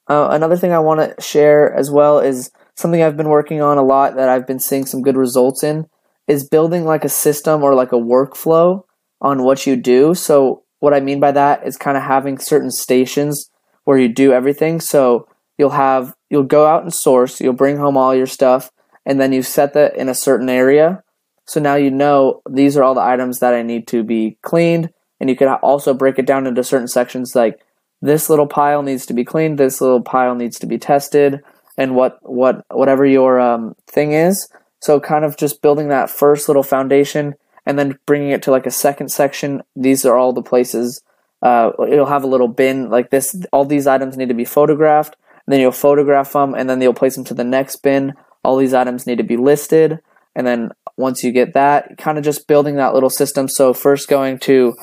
Uh, 0.08 0.28
another 0.32 0.56
thing 0.56 0.72
I 0.72 0.80
want 0.80 1.00
to 1.00 1.22
share 1.22 1.72
as 1.72 1.90
well 1.90 2.18
is 2.18 2.50
something 2.76 3.02
I've 3.02 3.16
been 3.16 3.28
working 3.28 3.62
on 3.62 3.78
a 3.78 3.82
lot 3.82 4.16
that 4.16 4.28
I've 4.28 4.46
been 4.46 4.58
seeing 4.58 4.86
some 4.86 5.02
good 5.02 5.16
results 5.16 5.62
in 5.62 5.86
is 6.26 6.48
building 6.48 6.84
like 6.84 7.04
a 7.04 7.08
system 7.08 7.62
or 7.62 7.74
like 7.74 7.92
a 7.92 7.96
workflow 7.96 8.82
on 9.22 9.44
what 9.44 9.66
you 9.66 9.76
do. 9.76 10.14
So 10.14 10.64
what 10.80 10.92
I 10.92 11.00
mean 11.00 11.20
by 11.20 11.32
that 11.32 11.66
is 11.66 11.76
kind 11.78 11.96
of 11.96 12.02
having 12.02 12.38
certain 12.38 12.70
stations 12.70 13.48
where 13.84 13.96
you 13.96 14.08
do 14.08 14.32
everything. 14.32 14.80
So 14.80 15.28
you'll 15.56 15.70
have 15.70 16.14
you'll 16.28 16.42
go 16.42 16.66
out 16.66 16.82
and 16.82 16.92
source, 16.92 17.40
you'll 17.40 17.52
bring 17.54 17.78
home 17.78 17.96
all 17.96 18.14
your 18.14 18.26
stuff, 18.26 18.70
and 19.06 19.20
then 19.20 19.32
you 19.32 19.42
set 19.42 19.72
that 19.74 19.96
in 19.96 20.08
a 20.08 20.14
certain 20.14 20.50
area. 20.50 21.02
So 21.46 21.60
now 21.60 21.76
you 21.76 21.90
know 21.90 22.42
these 22.50 22.76
are 22.76 22.82
all 22.82 22.94
the 22.94 23.00
items 23.00 23.38
that 23.38 23.54
I 23.54 23.62
need 23.62 23.86
to 23.88 24.02
be 24.02 24.38
cleaned, 24.42 24.90
and 25.20 25.30
you 25.30 25.36
can 25.36 25.48
also 25.48 25.94
break 25.94 26.18
it 26.18 26.26
down 26.26 26.46
into 26.46 26.64
certain 26.64 26.88
sections 26.88 27.34
like 27.34 27.60
this 28.00 28.28
little 28.28 28.48
pile 28.48 28.82
needs 28.82 29.06
to 29.06 29.14
be 29.14 29.24
cleaned, 29.24 29.58
this 29.58 29.80
little 29.80 30.02
pile 30.02 30.34
needs 30.34 30.58
to 30.58 30.66
be 30.66 30.78
tested, 30.78 31.40
and 31.78 31.94
what 31.94 32.18
what 32.22 32.64
whatever 32.70 33.06
your 33.06 33.38
um, 33.38 33.76
thing 33.86 34.12
is. 34.12 34.48
So 34.80 34.98
kind 34.98 35.24
of 35.24 35.36
just 35.36 35.62
building 35.62 35.88
that 35.88 36.10
first 36.10 36.48
little 36.48 36.64
foundation 36.64 37.34
and 37.66 37.78
then 37.78 37.98
bringing 38.06 38.30
it 38.30 38.42
to 38.42 38.50
like 38.50 38.66
a 38.66 38.70
second 38.70 39.10
section. 39.10 39.62
These 39.76 40.04
are 40.04 40.16
all 40.16 40.32
the 40.32 40.42
places. 40.42 41.02
Uh, 41.42 41.70
it'll 41.88 42.06
have 42.06 42.24
a 42.24 42.28
little 42.28 42.48
bin 42.48 42.90
like 42.90 43.10
this. 43.10 43.34
All 43.52 43.64
these 43.64 43.86
items 43.86 44.16
need 44.16 44.28
to 44.28 44.34
be 44.34 44.44
photographed. 44.44 45.16
then 45.46 45.60
you'll 45.60 45.72
photograph 45.72 46.32
them, 46.32 46.54
and 46.54 46.70
then 46.70 46.80
you'll 46.80 46.94
place 46.94 47.16
them 47.16 47.24
to 47.24 47.34
the 47.34 47.44
next 47.44 47.76
bin. 47.82 48.14
All 48.44 48.56
these 48.56 48.74
items 48.74 49.06
need 49.06 49.18
to 49.18 49.24
be 49.24 49.36
listed, 49.36 50.00
and 50.34 50.46
then 50.46 50.70
once 50.96 51.24
you 51.24 51.32
get 51.32 51.54
that, 51.54 51.98
kind 51.98 52.18
of 52.18 52.24
just 52.24 52.46
building 52.46 52.76
that 52.76 52.94
little 52.94 53.10
system. 53.10 53.48
So 53.48 53.72
first 53.74 54.08
going 54.08 54.38
to 54.40 54.74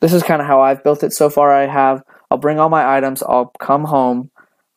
this 0.00 0.12
is 0.12 0.22
kind 0.22 0.42
of 0.42 0.46
how 0.46 0.60
I've 0.60 0.84
built 0.84 1.02
it 1.02 1.12
so 1.12 1.30
far. 1.30 1.54
I 1.54 1.66
have 1.66 2.02
I'll 2.30 2.38
bring 2.38 2.58
all 2.58 2.68
my 2.68 2.96
items. 2.96 3.22
I'll 3.22 3.52
come 3.60 3.84
home. 3.84 4.30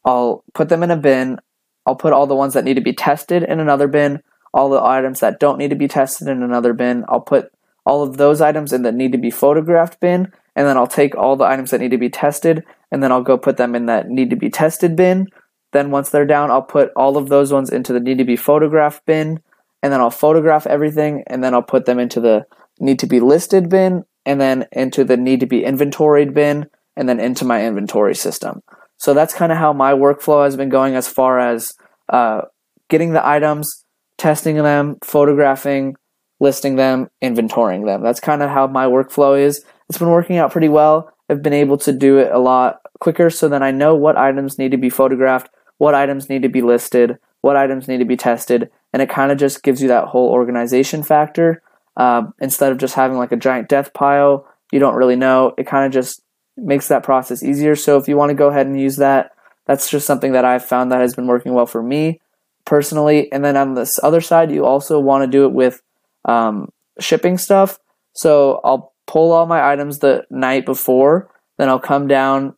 I'll 0.06 0.44
put 0.54 0.70
them 0.70 0.84
in 0.84 0.92
a 0.92 0.98
bin. 0.98 1.40
I'll 1.86 1.96
put 1.96 2.14
all 2.14 2.28
the 2.28 2.36
ones 2.36 2.54
that 2.54 2.64
need 2.64 2.76
to 2.76 2.82
be 2.82 2.94
tested 2.94 3.44
in 3.44 3.60
another 3.60 3.88
bin 3.88 4.22
all 4.54 4.70
the 4.70 4.84
items 4.84 5.20
that 5.20 5.40
don't 5.40 5.58
need 5.58 5.70
to 5.70 5.76
be 5.76 5.88
tested 5.88 6.28
in 6.28 6.44
another 6.44 6.74
bin. 6.74 7.06
I'll 7.08 7.22
put 7.22 7.52
all 7.86 8.04
of 8.04 8.18
those 8.18 8.42
items 8.42 8.74
in 8.74 8.82
that 8.84 8.96
need 8.96 9.14
to 9.14 9.18
be 9.18 9.32
photographed 9.32 10.00
bin, 10.00 10.32
and 10.56 10.68
then 10.68 10.78
I'll 10.78 10.88
take 10.88 11.16
all 11.16 11.36
the 11.36 11.46
items 11.46 11.72
that 11.72 11.80
need 11.80 11.92
to 11.92 11.98
be 11.98 12.10
tested, 12.10 12.64
and 12.92 13.02
then 13.02 13.12
I'll 13.12 13.24
go 13.24 13.38
put 13.38 13.58
them 13.58 13.76
in 13.76 13.86
that 13.86 14.10
need 14.10 14.30
to 14.32 14.36
be 14.36 14.50
tested 14.50 14.96
bin. 14.96 15.28
Then 15.72 15.92
once 15.92 16.10
they're 16.10 16.26
down, 16.26 16.52
I'll 16.52 16.62
put 16.62 16.92
all 16.96 17.18
of 17.18 17.30
those 17.30 17.54
ones 17.54 17.70
into 17.70 17.94
the 17.94 18.00
need 18.00 18.18
to 18.18 18.26
be 18.26 18.36
photographed 18.36 19.06
bin, 19.06 19.42
and 19.84 19.94
then 19.94 20.02
I'll 20.02 20.10
photograph 20.10 20.68
everything, 20.68 21.24
and 21.28 21.44
then 21.44 21.54
I'll 21.54 21.62
put 21.62 21.86
them 21.86 22.00
into 22.00 22.20
the 22.20 22.46
need 22.80 23.00
to 23.00 23.08
be 23.08 23.20
listed 23.20 23.70
bin, 23.70 24.04
and 24.26 24.42
then 24.42 24.68
into 24.72 25.04
the 25.04 25.18
need 25.18 25.40
to 25.42 25.46
be 25.46 25.64
inventoried 25.64 26.34
bin, 26.34 26.70
and 26.96 27.08
then 27.08 27.20
into 27.20 27.46
my 27.46 27.66
inventory 27.66 28.16
system. 28.16 28.64
So 28.98 29.14
that's 29.14 29.34
kind 29.34 29.52
of 29.52 29.58
how 29.58 29.74
my 29.74 29.94
workflow 29.94 30.44
has 30.44 30.58
been 30.58 30.70
going 30.70 30.96
as 30.96 31.08
far 31.08 31.40
as 31.40 31.74
uh, 32.10 32.42
getting 32.90 33.14
the 33.14 33.26
items, 33.26 33.86
testing 34.18 34.56
them, 34.58 34.98
photographing, 35.04 35.96
listing 36.40 36.76
them, 36.76 37.10
inventorying 37.24 37.86
them. 37.86 38.04
That's 38.04 38.20
kind 38.20 38.42
of 38.42 38.50
how 38.50 38.68
my 38.68 38.86
workflow 38.86 39.40
is. 39.40 39.64
It's 39.90 39.98
been 39.98 40.10
working 40.10 40.38
out 40.38 40.52
pretty 40.52 40.70
well. 40.70 41.12
I've 41.30 41.44
been 41.44 41.54
able 41.54 41.78
to 41.80 41.92
do 41.92 42.18
it 42.18 42.32
a 42.32 42.40
lot 42.40 42.80
quicker 43.00 43.30
so 43.30 43.48
then 43.48 43.64
I 43.64 43.72
know 43.72 43.96
what 43.96 44.18
items 44.18 44.58
need 44.58 44.72
to 44.72 44.78
be 44.78 44.90
photographed, 44.90 45.50
what 45.78 45.96
items 45.96 46.30
need 46.30 46.44
to 46.44 46.50
be 46.50 46.62
listed, 46.62 47.18
what 47.42 47.58
items 47.58 47.88
need 47.88 48.00
to 48.00 48.06
be 48.06 48.18
tested, 48.18 48.70
and 48.94 49.02
it 49.02 49.10
kind 49.10 49.32
of 49.32 49.38
just 49.38 49.64
gives 49.64 49.82
you 49.82 49.90
that 49.90 50.06
whole 50.06 50.30
organization 50.30 51.04
factor. 51.04 51.62
Uh, 51.96 52.24
instead 52.40 52.72
of 52.72 52.78
just 52.78 52.96
having 52.96 53.18
like 53.18 53.32
a 53.32 53.38
giant 53.38 53.70
death 53.70 53.94
pile, 53.94 54.48
you 54.72 54.80
don't 54.80 54.96
really 54.96 55.16
know. 55.16 55.54
It 55.58 55.68
kind 55.68 55.86
of 55.86 55.92
just 55.92 56.22
makes 56.56 56.88
that 56.88 57.04
process 57.04 57.44
easier. 57.44 57.76
So 57.76 57.98
if 57.98 58.08
you 58.08 58.18
want 58.18 58.30
to 58.30 58.36
go 58.36 58.48
ahead 58.48 58.68
and 58.68 58.80
use 58.80 58.98
that, 58.98 59.32
that's 59.66 59.90
just 59.90 60.08
something 60.08 60.32
that 60.32 60.46
I've 60.46 60.64
found 60.64 60.92
that 60.92 61.02
has 61.02 61.16
been 61.16 61.28
working 61.28 61.54
well 61.54 61.66
for 61.66 61.84
me 61.84 62.22
personally. 62.68 63.32
And 63.32 63.44
then 63.44 63.58
on 63.58 63.74
this 63.74 63.98
other 64.04 64.22
side, 64.22 64.52
you 64.52 64.66
also 64.66 65.00
want 65.00 65.24
to 65.24 65.28
do 65.28 65.46
it 65.46 65.54
with 65.54 65.82
um, 66.26 66.70
shipping 67.00 67.38
stuff. 67.38 67.80
So 68.14 68.60
I'll 68.64 68.94
pull 69.08 69.32
all 69.32 69.46
my 69.46 69.72
items 69.72 70.00
the 70.00 70.26
night 70.30 70.66
before, 70.66 71.32
then 71.58 71.70
I'll 71.70 71.80
come 71.80 72.08
down 72.08 72.56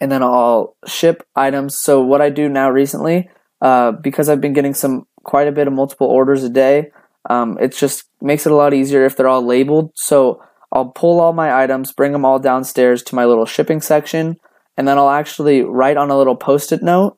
and 0.00 0.10
then 0.10 0.22
I'll 0.22 0.76
ship 0.86 1.22
items. 1.36 1.78
So 1.78 2.02
what 2.02 2.20
I 2.20 2.30
do 2.30 2.48
now 2.48 2.68
recently, 2.68 3.30
uh, 3.60 3.92
because 3.92 4.28
I've 4.28 4.40
been 4.40 4.54
getting 4.54 4.74
some 4.74 5.06
quite 5.22 5.46
a 5.46 5.52
bit 5.52 5.68
of 5.68 5.72
multiple 5.72 6.08
orders 6.08 6.42
a 6.42 6.50
day, 6.50 6.90
um, 7.30 7.56
it 7.60 7.72
just 7.76 8.04
makes 8.20 8.44
it 8.44 8.50
a 8.50 8.56
lot 8.56 8.74
easier 8.74 9.04
if 9.04 9.16
they're 9.16 9.28
all 9.28 9.46
labeled. 9.46 9.92
So 9.94 10.42
I'll 10.72 10.88
pull 10.88 11.20
all 11.20 11.32
my 11.32 11.62
items, 11.62 11.92
bring 11.92 12.10
them 12.10 12.24
all 12.24 12.40
downstairs 12.40 13.04
to 13.04 13.14
my 13.14 13.24
little 13.24 13.46
shipping 13.46 13.80
section, 13.80 14.40
and 14.76 14.88
then 14.88 14.98
I'll 14.98 15.10
actually 15.10 15.62
write 15.62 15.96
on 15.96 16.10
a 16.10 16.18
little 16.18 16.34
post-it 16.34 16.82
note 16.82 17.16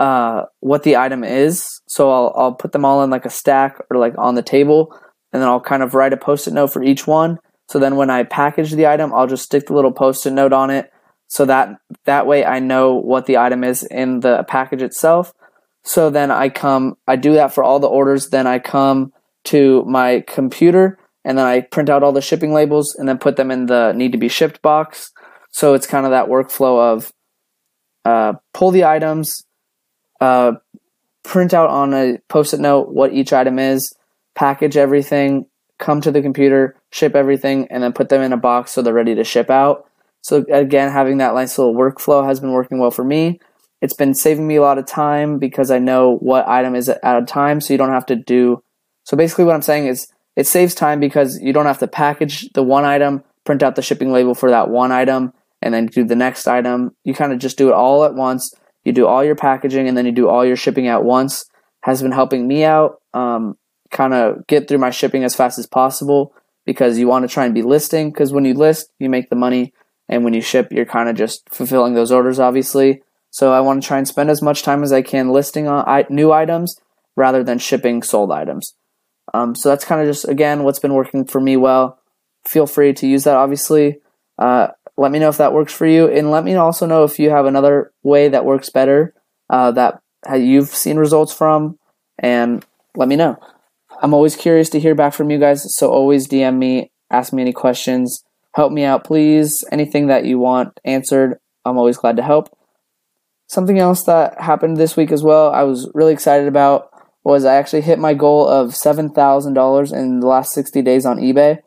uh, 0.00 0.46
what 0.58 0.82
the 0.82 0.96
item 0.96 1.22
is. 1.22 1.80
So 1.86 2.10
I'll 2.10 2.32
I'll 2.36 2.54
put 2.54 2.72
them 2.72 2.84
all 2.84 3.04
in 3.04 3.10
like 3.10 3.26
a 3.26 3.30
stack 3.30 3.78
or 3.88 3.98
like 3.98 4.14
on 4.18 4.34
the 4.34 4.42
table, 4.42 4.92
and 5.32 5.40
then 5.40 5.48
I'll 5.48 5.60
kind 5.60 5.84
of 5.84 5.94
write 5.94 6.12
a 6.12 6.16
post-it 6.16 6.54
note 6.54 6.72
for 6.72 6.82
each 6.82 7.06
one. 7.06 7.38
So 7.68 7.78
then 7.78 7.94
when 7.94 8.10
I 8.10 8.24
package 8.24 8.72
the 8.72 8.88
item, 8.88 9.14
I'll 9.14 9.28
just 9.28 9.44
stick 9.44 9.66
the 9.66 9.74
little 9.74 9.92
post-it 9.92 10.32
note 10.32 10.52
on 10.52 10.70
it, 10.70 10.90
so 11.28 11.44
that 11.44 11.78
that 12.06 12.26
way 12.26 12.44
I 12.44 12.58
know 12.58 12.94
what 12.94 13.26
the 13.26 13.38
item 13.38 13.62
is 13.62 13.84
in 13.84 14.20
the 14.20 14.42
package 14.48 14.82
itself. 14.82 15.32
So 15.82 16.10
then 16.10 16.30
I 16.30 16.48
come, 16.48 16.96
I 17.06 17.16
do 17.16 17.34
that 17.34 17.54
for 17.54 17.64
all 17.64 17.80
the 17.80 17.88
orders. 17.88 18.28
Then 18.28 18.46
I 18.46 18.58
come 18.58 19.12
to 19.44 19.82
my 19.86 20.22
computer 20.26 20.98
and 21.24 21.38
then 21.38 21.46
I 21.46 21.62
print 21.62 21.88
out 21.88 22.02
all 22.02 22.12
the 22.12 22.20
shipping 22.20 22.52
labels 22.52 22.94
and 22.94 23.08
then 23.08 23.18
put 23.18 23.36
them 23.36 23.50
in 23.50 23.66
the 23.66 23.92
need 23.92 24.12
to 24.12 24.18
be 24.18 24.28
shipped 24.28 24.60
box. 24.60 25.10
So 25.52 25.72
it's 25.74 25.86
kind 25.86 26.04
of 26.04 26.12
that 26.12 26.26
workflow 26.26 26.92
of 26.92 27.12
uh, 28.04 28.34
pull 28.52 28.70
the 28.70 28.84
items, 28.84 29.42
uh, 30.20 30.52
print 31.22 31.54
out 31.54 31.70
on 31.70 31.94
a 31.94 32.18
post 32.28 32.54
it 32.54 32.60
note 32.60 32.88
what 32.88 33.12
each 33.12 33.32
item 33.32 33.58
is, 33.58 33.94
package 34.34 34.76
everything, 34.76 35.46
come 35.78 36.00
to 36.00 36.12
the 36.12 36.22
computer, 36.22 36.76
ship 36.92 37.16
everything, 37.16 37.66
and 37.70 37.82
then 37.82 37.92
put 37.92 38.08
them 38.08 38.22
in 38.22 38.32
a 38.32 38.36
box 38.36 38.70
so 38.70 38.82
they're 38.82 38.94
ready 38.94 39.14
to 39.14 39.24
ship 39.24 39.50
out. 39.50 39.86
So, 40.22 40.44
again, 40.52 40.92
having 40.92 41.18
that 41.18 41.34
nice 41.34 41.58
little 41.58 41.74
workflow 41.74 42.24
has 42.24 42.40
been 42.40 42.52
working 42.52 42.78
well 42.78 42.90
for 42.90 43.04
me. 43.04 43.40
It's 43.80 43.94
been 43.94 44.14
saving 44.14 44.46
me 44.46 44.56
a 44.56 44.60
lot 44.60 44.76
of 44.76 44.86
time 44.86 45.38
because 45.38 45.70
I 45.70 45.78
know 45.78 46.18
what 46.18 46.46
item 46.46 46.74
is 46.74 46.90
at 46.90 47.22
a 47.22 47.24
time, 47.24 47.60
so 47.60 47.72
you 47.72 47.78
don't 47.78 47.88
have 47.88 48.06
to 48.06 48.16
do. 48.16 48.62
So, 49.04 49.16
basically, 49.16 49.44
what 49.44 49.54
I'm 49.54 49.62
saying 49.62 49.86
is 49.86 50.12
it 50.36 50.46
saves 50.46 50.74
time 50.74 51.00
because 51.00 51.40
you 51.40 51.52
don't 51.52 51.66
have 51.66 51.78
to 51.78 51.88
package 51.88 52.50
the 52.52 52.62
one 52.62 52.84
item, 52.84 53.24
print 53.44 53.62
out 53.62 53.76
the 53.76 53.82
shipping 53.82 54.12
label 54.12 54.34
for 54.34 54.50
that 54.50 54.68
one 54.68 54.92
item, 54.92 55.32
and 55.62 55.72
then 55.72 55.86
do 55.86 56.04
the 56.04 56.16
next 56.16 56.46
item. 56.46 56.94
You 57.04 57.14
kind 57.14 57.32
of 57.32 57.38
just 57.38 57.56
do 57.56 57.68
it 57.68 57.74
all 57.74 58.04
at 58.04 58.14
once. 58.14 58.54
You 58.84 58.92
do 58.92 59.06
all 59.06 59.24
your 59.24 59.36
packaging 59.36 59.88
and 59.88 59.96
then 59.96 60.06
you 60.06 60.12
do 60.12 60.28
all 60.28 60.44
your 60.44 60.56
shipping 60.56 60.88
at 60.88 61.04
once. 61.04 61.44
Has 61.82 62.02
been 62.02 62.12
helping 62.12 62.46
me 62.46 62.64
out, 62.64 63.00
um, 63.14 63.56
kind 63.90 64.12
of 64.12 64.46
get 64.46 64.68
through 64.68 64.78
my 64.78 64.90
shipping 64.90 65.24
as 65.24 65.34
fast 65.34 65.58
as 65.58 65.66
possible 65.66 66.34
because 66.66 66.98
you 66.98 67.08
want 67.08 67.22
to 67.26 67.32
try 67.32 67.46
and 67.46 67.54
be 67.54 67.62
listing. 67.62 68.10
Because 68.10 68.32
when 68.32 68.44
you 68.44 68.54
list, 68.54 68.92
you 68.98 69.08
make 69.08 69.30
the 69.30 69.36
money, 69.36 69.72
and 70.08 70.24
when 70.24 70.34
you 70.34 70.42
ship, 70.42 70.68
you're 70.70 70.84
kind 70.84 71.08
of 71.08 71.16
just 71.16 71.48
fulfilling 71.48 71.94
those 71.94 72.12
orders, 72.12 72.38
obviously. 72.38 73.02
So 73.30 73.52
I 73.52 73.60
want 73.60 73.82
to 73.82 73.86
try 73.86 73.98
and 73.98 74.06
spend 74.06 74.28
as 74.28 74.42
much 74.42 74.62
time 74.62 74.82
as 74.82 74.92
I 74.92 75.02
can 75.02 75.30
listing 75.30 75.68
on 75.68 76.04
new 76.10 76.32
items 76.32 76.76
rather 77.16 77.44
than 77.44 77.58
shipping 77.58 78.02
sold 78.02 78.32
items. 78.32 78.74
Um, 79.32 79.54
so 79.54 79.68
that's 79.68 79.84
kind 79.84 80.00
of 80.00 80.08
just 80.08 80.28
again 80.28 80.64
what's 80.64 80.80
been 80.80 80.94
working 80.94 81.24
for 81.24 81.40
me 81.40 81.56
well. 81.56 81.98
Feel 82.48 82.66
free 82.66 82.92
to 82.94 83.06
use 83.06 83.24
that, 83.24 83.36
obviously. 83.36 84.00
Uh, 84.38 84.68
let 85.00 85.12
me 85.12 85.18
know 85.18 85.30
if 85.30 85.38
that 85.38 85.54
works 85.54 85.72
for 85.72 85.86
you, 85.86 86.08
and 86.08 86.30
let 86.30 86.44
me 86.44 86.54
also 86.56 86.84
know 86.84 87.04
if 87.04 87.18
you 87.18 87.30
have 87.30 87.46
another 87.46 87.90
way 88.02 88.28
that 88.28 88.44
works 88.44 88.68
better 88.68 89.14
uh, 89.48 89.70
that 89.70 90.02
you've 90.36 90.68
seen 90.68 90.98
results 90.98 91.32
from, 91.32 91.78
and 92.18 92.66
let 92.94 93.08
me 93.08 93.16
know. 93.16 93.38
I'm 94.02 94.12
always 94.12 94.36
curious 94.36 94.68
to 94.70 94.78
hear 94.78 94.94
back 94.94 95.14
from 95.14 95.30
you 95.30 95.38
guys, 95.38 95.74
so 95.74 95.90
always 95.90 96.28
DM 96.28 96.58
me, 96.58 96.92
ask 97.10 97.32
me 97.32 97.40
any 97.40 97.54
questions, 97.54 98.22
help 98.54 98.72
me 98.72 98.84
out, 98.84 99.02
please. 99.02 99.64
Anything 99.72 100.08
that 100.08 100.26
you 100.26 100.38
want 100.38 100.78
answered, 100.84 101.38
I'm 101.64 101.78
always 101.78 101.96
glad 101.96 102.16
to 102.16 102.22
help. 102.22 102.54
Something 103.46 103.78
else 103.78 104.02
that 104.02 104.38
happened 104.38 104.76
this 104.76 104.98
week 104.98 105.12
as 105.12 105.22
well, 105.22 105.50
I 105.50 105.62
was 105.62 105.90
really 105.94 106.12
excited 106.12 106.46
about 106.46 106.90
was 107.24 107.46
I 107.46 107.54
actually 107.54 107.82
hit 107.82 107.98
my 107.98 108.12
goal 108.12 108.46
of 108.46 108.72
$7,000 108.72 109.92
in 109.94 110.20
the 110.20 110.26
last 110.26 110.52
60 110.52 110.82
days 110.82 111.06
on 111.06 111.16
eBay. 111.18 111.60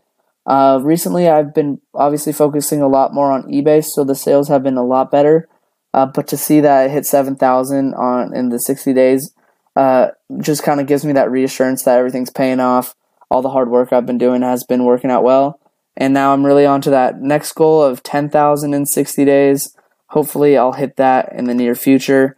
Uh, 0.46 0.80
recently, 0.84 1.30
I've 1.30 1.54
been 1.54 1.80
obviously 1.94 2.34
focusing 2.34 2.82
a 2.82 2.88
lot 2.88 3.14
more 3.14 3.32
on 3.32 3.44
eBay, 3.44 3.84
so 3.84 4.04
the 4.04 4.16
sales 4.16 4.50
have 4.50 4.64
been 4.64 4.78
a 4.78 4.86
lot 4.86 5.10
better. 5.10 5.48
Uh, 5.94 6.06
but 6.06 6.28
to 6.28 6.38
see 6.38 6.60
that 6.60 6.86
it 6.86 6.92
hit 6.92 7.06
seven 7.06 7.36
thousand 7.36 7.94
on 7.94 8.36
in 8.36 8.50
the 8.50 8.60
sixty 8.60 8.94
days, 8.94 9.34
uh, 9.76 10.08
just 10.42 10.64
kind 10.64 10.82
of 10.82 10.88
gives 10.88 11.06
me 11.06 11.14
that 11.14 11.32
reassurance 11.32 11.84
that 11.84 11.98
everything's 11.98 12.30
paying 12.30 12.60
off. 12.60 12.96
All 13.30 13.42
the 13.42 13.52
hard 13.52 13.70
work 13.70 13.94
I've 13.94 14.06
been 14.06 14.18
doing 14.18 14.42
has 14.42 14.64
been 14.64 14.86
working 14.86 15.12
out 15.12 15.24
well, 15.24 15.60
and 15.96 16.14
now 16.14 16.34
I'm 16.34 16.46
really 16.46 16.66
on 16.66 16.82
to 16.82 16.90
that 16.90 17.22
next 17.22 17.54
goal 17.54 17.82
of 17.82 18.04
ten 18.04 18.30
thousand 18.30 18.74
in 18.74 18.86
sixty 18.86 19.24
days. 19.24 19.76
Hopefully, 20.08 20.58
I'll 20.58 20.74
hit 20.74 20.98
that 20.98 21.32
in 21.32 21.46
the 21.46 21.56
near 21.56 21.74
future, 21.74 22.36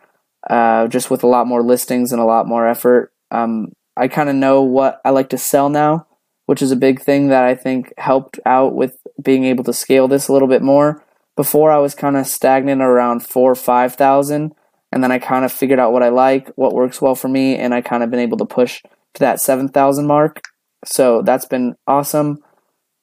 uh, 0.49 0.87
just 0.87 1.09
with 1.09 1.23
a 1.23 1.27
lot 1.27 1.47
more 1.47 1.63
listings 1.63 2.11
and 2.11 2.21
a 2.21 2.25
lot 2.25 2.47
more 2.47 2.67
effort. 2.67 3.11
Um, 3.31 3.73
I 3.97 4.09
kind 4.09 4.29
of 4.29 4.35
know 4.35 4.61
what 4.61 5.01
I 5.03 5.09
like 5.09 5.29
to 5.29 5.37
sell 5.37 5.69
now 5.69 6.07
which 6.45 6.61
is 6.61 6.71
a 6.71 6.75
big 6.75 7.01
thing 7.01 7.27
that 7.29 7.43
I 7.43 7.55
think 7.55 7.93
helped 7.97 8.39
out 8.45 8.75
with 8.75 8.97
being 9.21 9.45
able 9.45 9.63
to 9.65 9.73
scale 9.73 10.07
this 10.07 10.27
a 10.27 10.33
little 10.33 10.47
bit 10.47 10.61
more. 10.61 11.03
Before 11.35 11.71
I 11.71 11.79
was 11.79 11.95
kind 11.95 12.15
of 12.15 12.27
stagnant 12.27 12.81
around 12.81 13.25
four 13.25 13.51
or 13.51 13.55
five 13.55 13.95
thousand, 13.95 14.53
and 14.91 15.03
then 15.03 15.11
I 15.11 15.19
kind 15.19 15.43
of 15.43 15.51
figured 15.51 15.79
out 15.79 15.91
what 15.91 16.03
I 16.03 16.09
like, 16.09 16.49
what 16.55 16.73
works 16.73 17.01
well 17.01 17.15
for 17.15 17.27
me, 17.27 17.57
and 17.57 17.73
I 17.73 17.81
kind 17.81 18.03
of 18.03 18.09
been 18.09 18.19
able 18.19 18.37
to 18.37 18.45
push 18.45 18.81
to 19.15 19.19
that 19.19 19.41
seven 19.41 19.67
thousand 19.67 20.07
mark. 20.07 20.41
So 20.85 21.21
that's 21.21 21.45
been 21.45 21.75
awesome. 21.87 22.39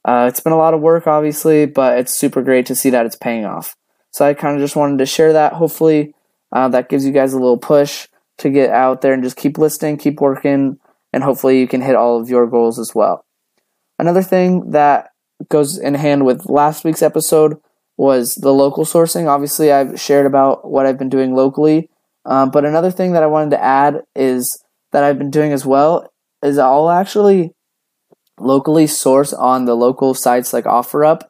Uh, 0.05 0.27
it's 0.29 0.41
been 0.41 0.53
a 0.53 0.59
lot 0.59 0.75
of 0.75 0.81
work, 0.81 1.07
obviously, 1.07 1.67
but 1.67 1.99
it's 1.99 2.19
super 2.19 2.43
great 2.43 2.67
to 2.67 2.75
see 2.75 2.91
that 2.91 3.07
it's 3.07 3.17
paying 3.17 3.45
off. 3.45 3.77
So 4.11 4.25
I 4.25 4.35
kind 4.35 4.57
of 4.57 4.63
just 4.63 4.77
wanted 4.77 4.99
to 4.99 5.07
share 5.07 5.33
that. 5.35 5.55
Hopefully, 5.55 6.15
uh, 6.53 6.69
that 6.69 6.89
gives 6.89 7.05
you 7.05 7.13
guys 7.13 7.33
a 7.33 7.39
little 7.39 7.59
push 7.59 8.09
to 8.39 8.51
get 8.51 8.71
out 8.71 9.01
there 9.01 9.13
and 9.13 9.23
just 9.23 9.37
keep 9.37 9.59
listing, 9.59 9.97
keep 9.97 10.21
working, 10.21 10.79
and 11.13 11.23
hopefully 11.23 11.61
you 11.61 11.69
can 11.69 11.83
hit 11.83 11.97
all 11.97 12.21
of 12.21 12.31
your 12.31 12.47
goals 12.47 12.79
as 12.79 12.95
well. 12.95 13.25
Another 14.03 14.23
thing 14.25 14.73
that 14.73 15.11
goes 15.49 15.79
in 15.79 15.95
hand 15.95 16.27
with 16.27 16.47
last 16.47 16.83
week's 16.83 17.03
episode 17.03 17.57
was 17.97 18.35
the 18.35 18.53
local 18.53 18.85
sourcing. 18.85 19.29
Obviously, 19.29 19.71
I've 19.71 20.01
shared 20.01 20.27
about 20.27 20.69
what 20.69 20.87
I've 20.87 20.99
been 20.99 21.09
doing 21.09 21.37
locally, 21.37 21.89
um, 22.25 22.51
but 22.51 22.65
another 22.65 22.91
thing 22.91 23.13
that 23.13 23.23
I 23.23 23.29
wanted 23.29 23.51
to 23.51 23.63
add 23.63 24.03
is 24.17 24.65
that 24.91 25.05
I've 25.05 25.19
been 25.19 25.31
doing 25.31 25.53
as 25.53 25.65
well 25.65 26.13
is 26.43 26.59
I'll 26.59 26.91
actually 26.91 27.55
locally 28.41 28.89
source 28.89 29.33
on 29.33 29.67
the 29.67 29.77
local 29.77 30.15
sites 30.15 30.53
like 30.53 30.65
OfferUp 30.65 31.21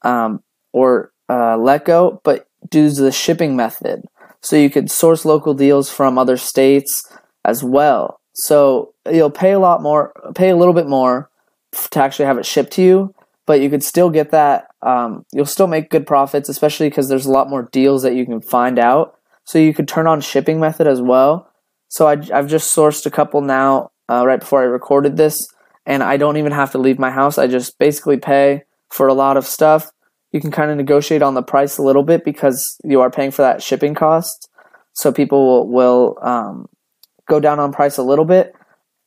um, 0.00 0.42
or 0.72 1.12
uh, 1.28 1.58
Letgo, 1.58 2.20
but 2.24 2.46
do 2.70 2.88
the 2.88 3.12
shipping 3.12 3.54
method. 3.54 4.06
So 4.40 4.56
you 4.56 4.70
could 4.70 4.90
source 4.90 5.26
local 5.26 5.52
deals 5.52 5.90
from 5.90 6.16
other 6.16 6.38
states 6.38 7.02
as 7.44 7.62
well. 7.62 8.18
So 8.32 8.94
you'll 9.12 9.30
pay 9.30 9.52
a 9.52 9.60
lot 9.60 9.82
more, 9.82 10.14
pay 10.34 10.48
a 10.48 10.56
little 10.56 10.72
bit 10.72 10.88
more, 10.88 11.28
to 11.72 12.00
actually 12.00 12.26
have 12.26 12.38
it 12.38 12.46
shipped 12.46 12.72
to 12.74 12.82
you, 12.82 13.14
but 13.46 13.60
you 13.60 13.70
could 13.70 13.82
still 13.82 14.10
get 14.10 14.30
that. 14.30 14.68
Um, 14.82 15.24
you'll 15.32 15.46
still 15.46 15.66
make 15.66 15.90
good 15.90 16.06
profits, 16.06 16.48
especially 16.48 16.88
because 16.88 17.08
there's 17.08 17.26
a 17.26 17.30
lot 17.30 17.50
more 17.50 17.68
deals 17.72 18.02
that 18.02 18.14
you 18.14 18.24
can 18.24 18.40
find 18.40 18.78
out. 18.78 19.18
So 19.44 19.58
you 19.58 19.74
could 19.74 19.88
turn 19.88 20.06
on 20.06 20.20
shipping 20.20 20.60
method 20.60 20.86
as 20.86 21.00
well. 21.00 21.50
So 21.88 22.06
I, 22.06 22.16
have 22.26 22.48
just 22.48 22.74
sourced 22.74 23.06
a 23.06 23.10
couple 23.10 23.40
now 23.40 23.90
uh, 24.08 24.26
right 24.26 24.40
before 24.40 24.60
I 24.60 24.66
recorded 24.66 25.16
this, 25.16 25.48
and 25.86 26.02
I 26.02 26.16
don't 26.16 26.36
even 26.36 26.52
have 26.52 26.72
to 26.72 26.78
leave 26.78 26.98
my 26.98 27.10
house. 27.10 27.38
I 27.38 27.46
just 27.46 27.78
basically 27.78 28.18
pay 28.18 28.64
for 28.90 29.08
a 29.08 29.14
lot 29.14 29.36
of 29.36 29.46
stuff. 29.46 29.90
You 30.32 30.40
can 30.40 30.50
kind 30.50 30.70
of 30.70 30.76
negotiate 30.76 31.22
on 31.22 31.34
the 31.34 31.42
price 31.42 31.78
a 31.78 31.82
little 31.82 32.02
bit 32.02 32.24
because 32.24 32.76
you 32.84 33.00
are 33.00 33.10
paying 33.10 33.30
for 33.30 33.42
that 33.42 33.62
shipping 33.62 33.94
cost. 33.94 34.50
So 34.92 35.12
people 35.12 35.46
will, 35.46 35.68
will 35.68 36.18
um, 36.22 36.66
go 37.26 37.40
down 37.40 37.58
on 37.58 37.72
price 37.72 37.96
a 37.96 38.02
little 38.02 38.26
bit 38.26 38.52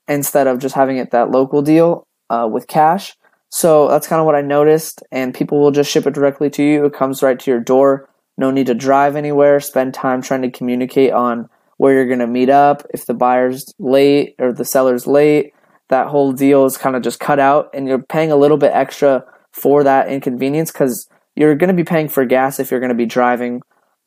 instead 0.08 0.48
of 0.48 0.60
just 0.60 0.74
having 0.74 0.98
it 0.98 1.12
that 1.12 1.30
local 1.30 1.62
deal 1.62 2.08
uh, 2.31 2.47
with 2.47 2.67
cash. 2.67 3.15
So 3.50 3.89
that's 3.89 4.07
kind 4.07 4.21
of 4.21 4.25
what 4.25 4.35
I 4.35 4.41
noticed, 4.41 5.03
and 5.11 5.33
people 5.33 5.59
will 5.59 5.71
just 5.71 5.91
ship 5.91 6.07
it 6.07 6.13
directly 6.13 6.50
to 6.51 6.63
you. 6.63 6.85
It 6.85 6.93
comes 6.93 7.21
right 7.21 7.38
to 7.38 7.51
your 7.51 7.59
door. 7.59 8.09
No 8.38 8.50
need 8.50 8.67
to 8.67 8.73
drive 8.73 9.17
anywhere, 9.17 9.59
spend 9.59 9.93
time 9.93 10.21
trying 10.21 10.41
to 10.43 10.50
communicate 10.50 11.11
on 11.11 11.50
where 11.77 11.93
you're 11.93 12.07
going 12.07 12.19
to 12.19 12.27
meet 12.27 12.50
up. 12.50 12.83
If 12.93 13.05
the 13.05 13.13
buyer's 13.13 13.73
late 13.77 14.35
or 14.39 14.53
the 14.53 14.63
seller's 14.63 15.05
late, 15.05 15.53
that 15.89 16.07
whole 16.07 16.31
deal 16.31 16.65
is 16.65 16.77
kind 16.77 16.95
of 16.95 17.03
just 17.03 17.19
cut 17.19 17.39
out, 17.39 17.69
and 17.73 17.88
you're 17.88 18.01
paying 18.01 18.31
a 18.31 18.38
little 18.38 18.57
bit 18.57 18.71
extra 18.73 19.25
for 19.51 19.83
that 19.83 20.07
inconvenience 20.07 20.71
because 20.71 21.09
you're 21.35 21.55
going 21.55 21.67
to 21.67 21.73
be 21.73 21.83
paying 21.83 22.07
for 22.07 22.25
gas 22.25 22.59
if 22.59 22.71
you're 22.71 22.79
going 22.79 22.89
to 22.89 22.95
be 22.95 23.05
driving 23.05 23.61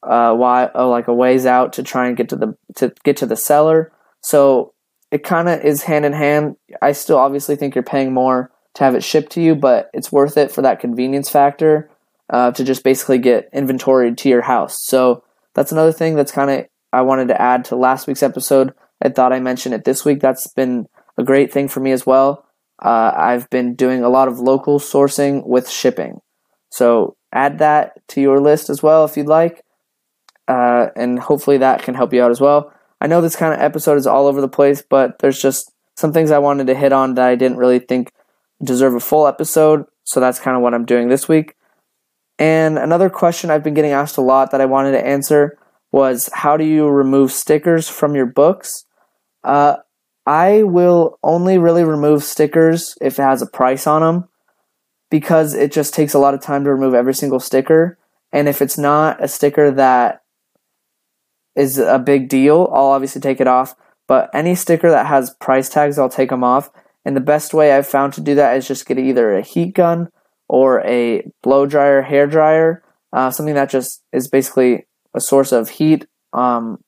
uh, 0.06 0.34
uh, 0.34 0.88
like 0.88 1.08
a 1.08 1.14
ways 1.14 1.46
out 1.46 1.74
to 1.74 1.82
try 1.82 2.06
and 2.06 2.16
get 2.16 2.28
to 2.30 2.36
the 2.36 2.56
to 2.76 2.92
get 3.04 3.18
to 3.18 3.26
the 3.26 3.36
seller. 3.36 3.92
So 4.22 4.73
it 5.14 5.22
kind 5.22 5.48
of 5.48 5.60
is 5.60 5.84
hand 5.84 6.04
in 6.04 6.12
hand. 6.12 6.56
I 6.82 6.90
still 6.90 7.18
obviously 7.18 7.54
think 7.54 7.76
you're 7.76 7.84
paying 7.84 8.12
more 8.12 8.50
to 8.74 8.82
have 8.82 8.96
it 8.96 9.04
shipped 9.04 9.30
to 9.32 9.40
you, 9.40 9.54
but 9.54 9.88
it's 9.94 10.10
worth 10.10 10.36
it 10.36 10.50
for 10.50 10.62
that 10.62 10.80
convenience 10.80 11.30
factor 11.30 11.88
uh, 12.30 12.50
to 12.50 12.64
just 12.64 12.82
basically 12.82 13.18
get 13.18 13.48
inventory 13.52 14.12
to 14.12 14.28
your 14.28 14.42
house. 14.42 14.76
So 14.86 15.22
that's 15.54 15.70
another 15.70 15.92
thing 15.92 16.16
that's 16.16 16.32
kind 16.32 16.50
of 16.50 16.66
I 16.92 17.02
wanted 17.02 17.28
to 17.28 17.40
add 17.40 17.64
to 17.66 17.76
last 17.76 18.08
week's 18.08 18.24
episode. 18.24 18.74
I 19.00 19.08
thought 19.08 19.32
I 19.32 19.38
mentioned 19.38 19.76
it 19.76 19.84
this 19.84 20.04
week. 20.04 20.18
That's 20.18 20.48
been 20.48 20.88
a 21.16 21.22
great 21.22 21.52
thing 21.52 21.68
for 21.68 21.78
me 21.78 21.92
as 21.92 22.04
well. 22.04 22.44
Uh, 22.82 23.12
I've 23.14 23.48
been 23.50 23.76
doing 23.76 24.02
a 24.02 24.08
lot 24.08 24.26
of 24.26 24.40
local 24.40 24.80
sourcing 24.80 25.46
with 25.46 25.70
shipping. 25.70 26.22
So 26.70 27.14
add 27.32 27.60
that 27.60 28.02
to 28.08 28.20
your 28.20 28.40
list 28.40 28.68
as 28.68 28.82
well 28.82 29.04
if 29.04 29.16
you'd 29.16 29.28
like. 29.28 29.62
Uh, 30.48 30.88
and 30.96 31.20
hopefully 31.20 31.58
that 31.58 31.84
can 31.84 31.94
help 31.94 32.12
you 32.12 32.20
out 32.20 32.32
as 32.32 32.40
well. 32.40 32.72
I 33.00 33.06
know 33.06 33.20
this 33.20 33.36
kind 33.36 33.52
of 33.52 33.60
episode 33.60 33.96
is 33.96 34.06
all 34.06 34.26
over 34.26 34.40
the 34.40 34.48
place, 34.48 34.82
but 34.82 35.18
there's 35.18 35.40
just 35.40 35.72
some 35.96 36.12
things 36.12 36.30
I 36.30 36.38
wanted 36.38 36.66
to 36.68 36.74
hit 36.74 36.92
on 36.92 37.14
that 37.14 37.28
I 37.28 37.34
didn't 37.34 37.58
really 37.58 37.78
think 37.78 38.12
deserve 38.62 38.94
a 38.94 39.00
full 39.00 39.26
episode. 39.26 39.84
So 40.04 40.20
that's 40.20 40.38
kind 40.38 40.56
of 40.56 40.62
what 40.62 40.74
I'm 40.74 40.84
doing 40.84 41.08
this 41.08 41.28
week. 41.28 41.56
And 42.38 42.78
another 42.78 43.10
question 43.10 43.50
I've 43.50 43.62
been 43.62 43.74
getting 43.74 43.92
asked 43.92 44.16
a 44.16 44.22
lot 44.22 44.50
that 44.50 44.60
I 44.60 44.66
wanted 44.66 44.92
to 44.92 45.06
answer 45.06 45.58
was 45.92 46.28
how 46.32 46.56
do 46.56 46.64
you 46.64 46.88
remove 46.88 47.30
stickers 47.30 47.88
from 47.88 48.16
your 48.16 48.26
books? 48.26 48.84
Uh, 49.44 49.76
I 50.26 50.62
will 50.62 51.18
only 51.22 51.58
really 51.58 51.84
remove 51.84 52.24
stickers 52.24 52.96
if 53.00 53.18
it 53.18 53.22
has 53.22 53.42
a 53.42 53.46
price 53.46 53.86
on 53.86 54.02
them 54.02 54.28
because 55.10 55.54
it 55.54 55.70
just 55.70 55.94
takes 55.94 56.14
a 56.14 56.18
lot 56.18 56.34
of 56.34 56.40
time 56.40 56.64
to 56.64 56.72
remove 56.72 56.94
every 56.94 57.14
single 57.14 57.38
sticker. 57.38 57.98
And 58.32 58.48
if 58.48 58.60
it's 58.60 58.76
not 58.76 59.22
a 59.22 59.28
sticker 59.28 59.70
that 59.70 60.23
is 61.56 61.78
a 61.78 61.98
big 61.98 62.28
deal, 62.28 62.70
I'll 62.72 62.86
obviously 62.86 63.20
take 63.20 63.40
it 63.40 63.46
off. 63.46 63.74
But 64.06 64.30
any 64.34 64.54
sticker 64.54 64.90
that 64.90 65.06
has 65.06 65.34
price 65.40 65.68
tags, 65.68 65.98
I'll 65.98 66.08
take 66.08 66.30
them 66.30 66.44
off. 66.44 66.70
And 67.04 67.16
the 67.16 67.20
best 67.20 67.54
way 67.54 67.72
I've 67.72 67.86
found 67.86 68.12
to 68.14 68.20
do 68.20 68.34
that 68.34 68.56
is 68.56 68.68
just 68.68 68.86
get 68.86 68.98
either 68.98 69.34
a 69.34 69.42
heat 69.42 69.74
gun 69.74 70.08
or 70.48 70.80
a 70.80 71.30
blow 71.42 71.66
dryer, 71.66 72.02
hair 72.02 72.26
dryer, 72.26 72.82
uh, 73.12 73.30
something 73.30 73.54
that 73.54 73.70
just 73.70 74.02
is 74.12 74.28
basically 74.28 74.86
a 75.14 75.20
source 75.20 75.52
of 75.52 75.70
heat. 75.70 76.06
Um, 76.32 76.82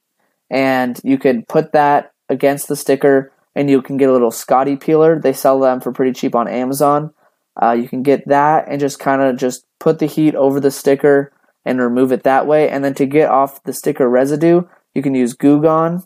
and 0.50 1.00
you 1.04 1.18
could 1.18 1.48
put 1.48 1.72
that 1.72 2.12
against 2.28 2.68
the 2.68 2.76
sticker 2.76 3.32
and 3.54 3.70
you 3.70 3.80
can 3.80 3.96
get 3.96 4.08
a 4.08 4.12
little 4.12 4.30
Scotty 4.30 4.76
peeler. 4.76 5.18
They 5.18 5.32
sell 5.32 5.58
them 5.60 5.80
for 5.80 5.92
pretty 5.92 6.12
cheap 6.12 6.34
on 6.34 6.48
Amazon. 6.48 7.12
Uh, 7.60 7.72
you 7.72 7.88
can 7.88 8.02
get 8.02 8.26
that 8.28 8.66
and 8.68 8.80
just 8.80 8.98
kind 8.98 9.22
of 9.22 9.36
just 9.36 9.64
put 9.80 9.98
the 9.98 10.06
heat 10.06 10.34
over 10.34 10.60
the 10.60 10.70
sticker 10.70 11.32
and 11.66 11.80
remove 11.80 12.12
it 12.12 12.22
that 12.22 12.46
way. 12.46 12.70
And 12.70 12.82
then 12.82 12.94
to 12.94 13.04
get 13.04 13.28
off 13.28 13.62
the 13.64 13.72
sticker 13.72 14.08
residue, 14.08 14.62
you 14.94 15.02
can 15.02 15.14
use 15.14 15.34
Goo 15.34 15.60
Gone. 15.60 16.04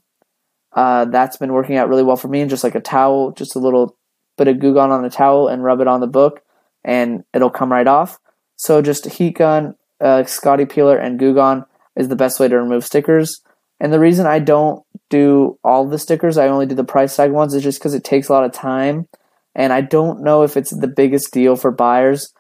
Uh, 0.73 1.05
that's 1.05 1.37
been 1.37 1.52
working 1.52 1.76
out 1.76 1.88
really 1.88 2.02
well 2.02 2.17
for 2.17 2.29
me. 2.29 2.40
And 2.40 2.50
just 2.50 2.64
like 2.64 2.75
a 2.75 2.81
towel, 2.81 3.33
just 3.33 3.55
a 3.55 3.61
little 3.61 3.97
bit 4.38 4.49
of 4.49 4.59
Goo 4.59 4.73
Gone 4.73 4.90
on 4.90 5.02
the 5.02 5.11
towel 5.11 5.49
and 5.49 5.62
rub 5.62 5.81
it 5.81 5.87
on 5.87 6.00
the 6.00 6.07
book, 6.07 6.43
and 6.83 7.25
it'll 7.35 7.50
come 7.50 7.71
right 7.71 7.87
off. 7.87 8.19
So 8.57 8.81
just 8.81 9.07
heat 9.07 9.37
gun, 9.37 9.76
uh, 10.00 10.25
Scotty 10.25 10.64
peeler, 10.64 10.97
and 10.97 11.19
Goo 11.19 11.35
Gone 11.35 11.67
is 11.95 12.09
the 12.09 12.17
best 12.17 12.40
way 12.40 12.49
to 12.49 12.59
remove 12.59 12.85
stickers. 12.85 13.43
And 13.79 13.93
the 13.93 14.00
reason 14.00 14.26
I 14.26 14.38
don't 14.38 14.83
do 15.11 15.59
all 15.62 15.87
the 15.87 15.99
stickers, 15.99 16.38
I 16.38 16.49
only 16.49 16.67
do 16.67 16.75
the 16.75 16.85
price 16.85 17.17
tag 17.17 17.33
ones, 17.33 17.55
is 17.55 17.62
just 17.62 17.79
because 17.79 17.95
it 17.95 18.05
takes 18.05 18.29
a 18.29 18.33
lot 18.33 18.45
of 18.45 18.52
time. 18.52 19.09
And 19.55 19.73
I 19.73 19.83
don't 19.83 20.23
know 20.23 20.43
if 20.43 20.57
it's 20.57 20.71
the 20.71 20.88
biggest 20.88 21.33
deal 21.33 21.57
for 21.57 21.71
buyers 21.71 22.33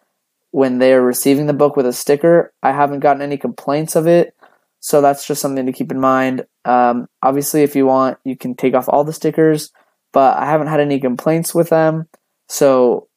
when 0.50 0.78
they're 0.78 1.02
receiving 1.02 1.46
the 1.46 1.52
book 1.52 1.76
with 1.76 1.86
a 1.86 1.92
sticker. 1.92 2.52
I 2.62 2.72
haven't 2.72 3.00
gotten 3.00 3.22
any 3.22 3.36
complaints 3.36 3.96
of 3.96 4.06
it. 4.06 4.34
So 4.80 5.00
that's 5.00 5.26
just 5.26 5.42
something 5.42 5.66
to 5.66 5.72
keep 5.72 5.92
in 5.92 6.00
mind. 6.00 6.46
Um, 6.64 7.08
obviously, 7.22 7.62
if 7.62 7.76
you 7.76 7.86
want, 7.86 8.18
you 8.24 8.36
can 8.36 8.54
take 8.54 8.74
off 8.74 8.88
all 8.88 9.04
the 9.04 9.12
stickers, 9.12 9.70
but 10.12 10.38
I 10.38 10.46
haven't 10.46 10.68
had 10.68 10.80
any 10.80 10.98
complaints 10.98 11.54
with 11.54 11.68
them. 11.68 12.08
So 12.48 13.08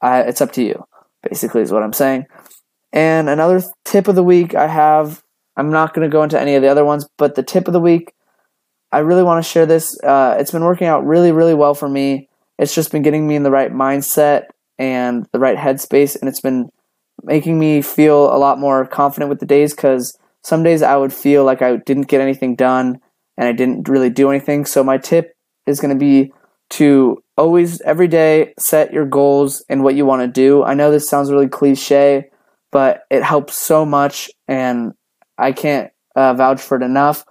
I, 0.00 0.20
it's 0.22 0.40
up 0.40 0.52
to 0.52 0.62
you, 0.62 0.86
basically, 1.28 1.62
is 1.62 1.72
what 1.72 1.82
I'm 1.82 1.92
saying. 1.92 2.26
And 2.92 3.28
another 3.28 3.62
tip 3.84 4.06
of 4.06 4.14
the 4.14 4.22
week 4.22 4.54
I 4.54 4.68
have 4.68 5.22
I'm 5.56 5.70
not 5.70 5.94
going 5.94 6.08
to 6.08 6.12
go 6.12 6.22
into 6.22 6.40
any 6.40 6.54
of 6.54 6.62
the 6.62 6.68
other 6.68 6.84
ones, 6.84 7.06
but 7.18 7.34
the 7.34 7.42
tip 7.42 7.66
of 7.66 7.72
the 7.72 7.80
week, 7.80 8.14
I 8.90 8.98
really 8.98 9.22
want 9.22 9.44
to 9.44 9.50
share 9.50 9.66
this. 9.66 9.98
Uh, 10.02 10.36
it's 10.38 10.50
been 10.50 10.64
working 10.64 10.86
out 10.86 11.06
really, 11.06 11.32
really 11.32 11.54
well 11.54 11.74
for 11.74 11.88
me. 11.88 12.28
It's 12.58 12.74
just 12.74 12.92
been 12.92 13.02
getting 13.02 13.26
me 13.26 13.36
in 13.36 13.42
the 13.42 13.50
right 13.50 13.72
mindset 13.72 14.46
and 14.82 15.28
the 15.32 15.38
right 15.38 15.56
headspace, 15.56 16.18
and 16.18 16.28
it's 16.28 16.40
been 16.40 16.68
making 17.22 17.56
me 17.56 17.82
feel 17.82 18.34
a 18.34 18.36
lot 18.36 18.58
more 18.58 18.84
confident 18.84 19.28
with 19.28 19.38
the 19.38 19.46
days 19.46 19.72
because 19.72 20.18
some 20.42 20.64
days 20.64 20.82
I 20.82 20.96
would 20.96 21.12
feel 21.12 21.44
like 21.44 21.62
I 21.62 21.76
didn't 21.76 22.08
get 22.08 22.20
anything 22.20 22.56
done 22.56 22.98
and 23.38 23.46
I 23.46 23.52
didn't 23.52 23.88
really 23.88 24.10
do 24.10 24.28
anything. 24.28 24.64
So, 24.64 24.82
my 24.82 24.98
tip 24.98 25.34
is 25.68 25.78
going 25.78 25.96
to 25.96 25.98
be 25.98 26.32
to 26.70 27.22
always, 27.36 27.80
every 27.82 28.08
day, 28.08 28.54
set 28.58 28.92
your 28.92 29.06
goals 29.06 29.64
and 29.68 29.84
what 29.84 29.94
you 29.94 30.04
want 30.04 30.22
to 30.22 30.28
do. 30.28 30.64
I 30.64 30.74
know 30.74 30.90
this 30.90 31.08
sounds 31.08 31.30
really 31.30 31.48
cliche, 31.48 32.30
but 32.72 33.02
it 33.08 33.22
helps 33.22 33.56
so 33.56 33.86
much. 33.86 34.30
And 34.48 34.94
I 35.38 35.52
can't 35.52 35.92
uh, 36.16 36.34
vouch 36.34 36.60
for 36.60 36.76
it 36.76 36.82
enough. 36.82 37.24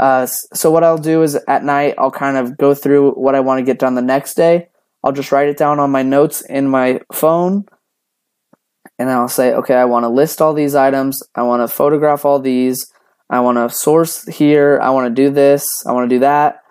Uh, 0.00 0.26
so 0.26 0.72
what 0.72 0.82
I'll 0.82 0.98
do 0.98 1.22
is 1.22 1.38
at 1.46 1.62
night 1.62 1.94
I'll 1.98 2.10
kind 2.10 2.36
of 2.36 2.56
go 2.56 2.74
through 2.74 3.12
what 3.12 3.36
I 3.36 3.40
want 3.40 3.60
to 3.60 3.64
get 3.64 3.78
done 3.78 3.94
the 3.94 4.02
next 4.02 4.34
day. 4.34 4.68
I'll 5.06 5.12
just 5.12 5.30
write 5.30 5.48
it 5.48 5.56
down 5.56 5.78
on 5.78 5.92
my 5.92 6.02
notes 6.02 6.40
in 6.40 6.66
my 6.66 7.00
phone, 7.12 7.64
and 8.98 9.08
I'll 9.08 9.28
say, 9.28 9.54
okay, 9.54 9.74
I 9.74 9.84
want 9.84 10.02
to 10.02 10.08
list 10.08 10.42
all 10.42 10.52
these 10.52 10.74
items. 10.74 11.22
I 11.32 11.42
want 11.42 11.62
to 11.62 11.72
photograph 11.72 12.24
all 12.24 12.40
these. 12.40 12.92
I 13.30 13.38
want 13.38 13.56
to 13.56 13.72
source 13.72 14.26
here. 14.26 14.80
I 14.82 14.90
want 14.90 15.06
to 15.06 15.22
do 15.22 15.30
this. 15.30 15.70
I 15.86 15.92
want 15.92 16.10
to 16.10 16.16
do 16.16 16.20
that. 16.20 16.64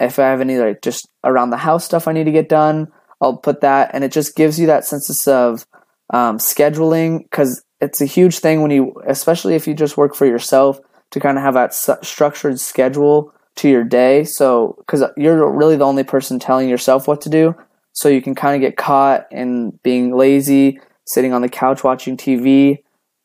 If 0.00 0.18
I 0.18 0.22
have 0.28 0.40
any 0.40 0.56
like 0.56 0.80
just 0.80 1.06
around 1.22 1.50
the 1.50 1.58
house 1.58 1.84
stuff 1.84 2.08
I 2.08 2.12
need 2.12 2.24
to 2.24 2.32
get 2.32 2.48
done, 2.48 2.90
I'll 3.20 3.36
put 3.36 3.60
that, 3.60 3.90
and 3.92 4.02
it 4.02 4.12
just 4.12 4.34
gives 4.34 4.58
you 4.58 4.68
that 4.68 4.86
sense 4.86 5.28
of 5.28 5.66
um, 6.08 6.38
scheduling 6.38 7.24
because 7.24 7.62
it's 7.82 8.00
a 8.00 8.06
huge 8.06 8.38
thing 8.38 8.62
when 8.62 8.70
you, 8.70 8.94
especially 9.06 9.56
if 9.56 9.68
you 9.68 9.74
just 9.74 9.98
work 9.98 10.14
for 10.14 10.24
yourself, 10.24 10.80
to 11.10 11.20
kind 11.20 11.36
of 11.36 11.44
have 11.44 11.52
that 11.52 11.74
structured 11.74 12.60
schedule 12.60 13.34
to 13.58 13.68
your 13.68 13.84
day. 13.84 14.24
So, 14.24 14.76
because 14.78 15.04
you're 15.16 15.50
really 15.50 15.76
the 15.76 15.84
only 15.84 16.04
person 16.04 16.38
telling 16.38 16.68
yourself 16.68 17.06
what 17.06 17.20
to 17.22 17.28
do. 17.28 17.54
So 17.98 18.08
you 18.08 18.22
can 18.22 18.36
kind 18.36 18.54
of 18.54 18.60
get 18.60 18.76
caught 18.76 19.26
in 19.32 19.76
being 19.82 20.16
lazy, 20.16 20.78
sitting 21.04 21.32
on 21.32 21.42
the 21.42 21.48
couch 21.48 21.82
watching 21.82 22.16
TV, 22.16 22.78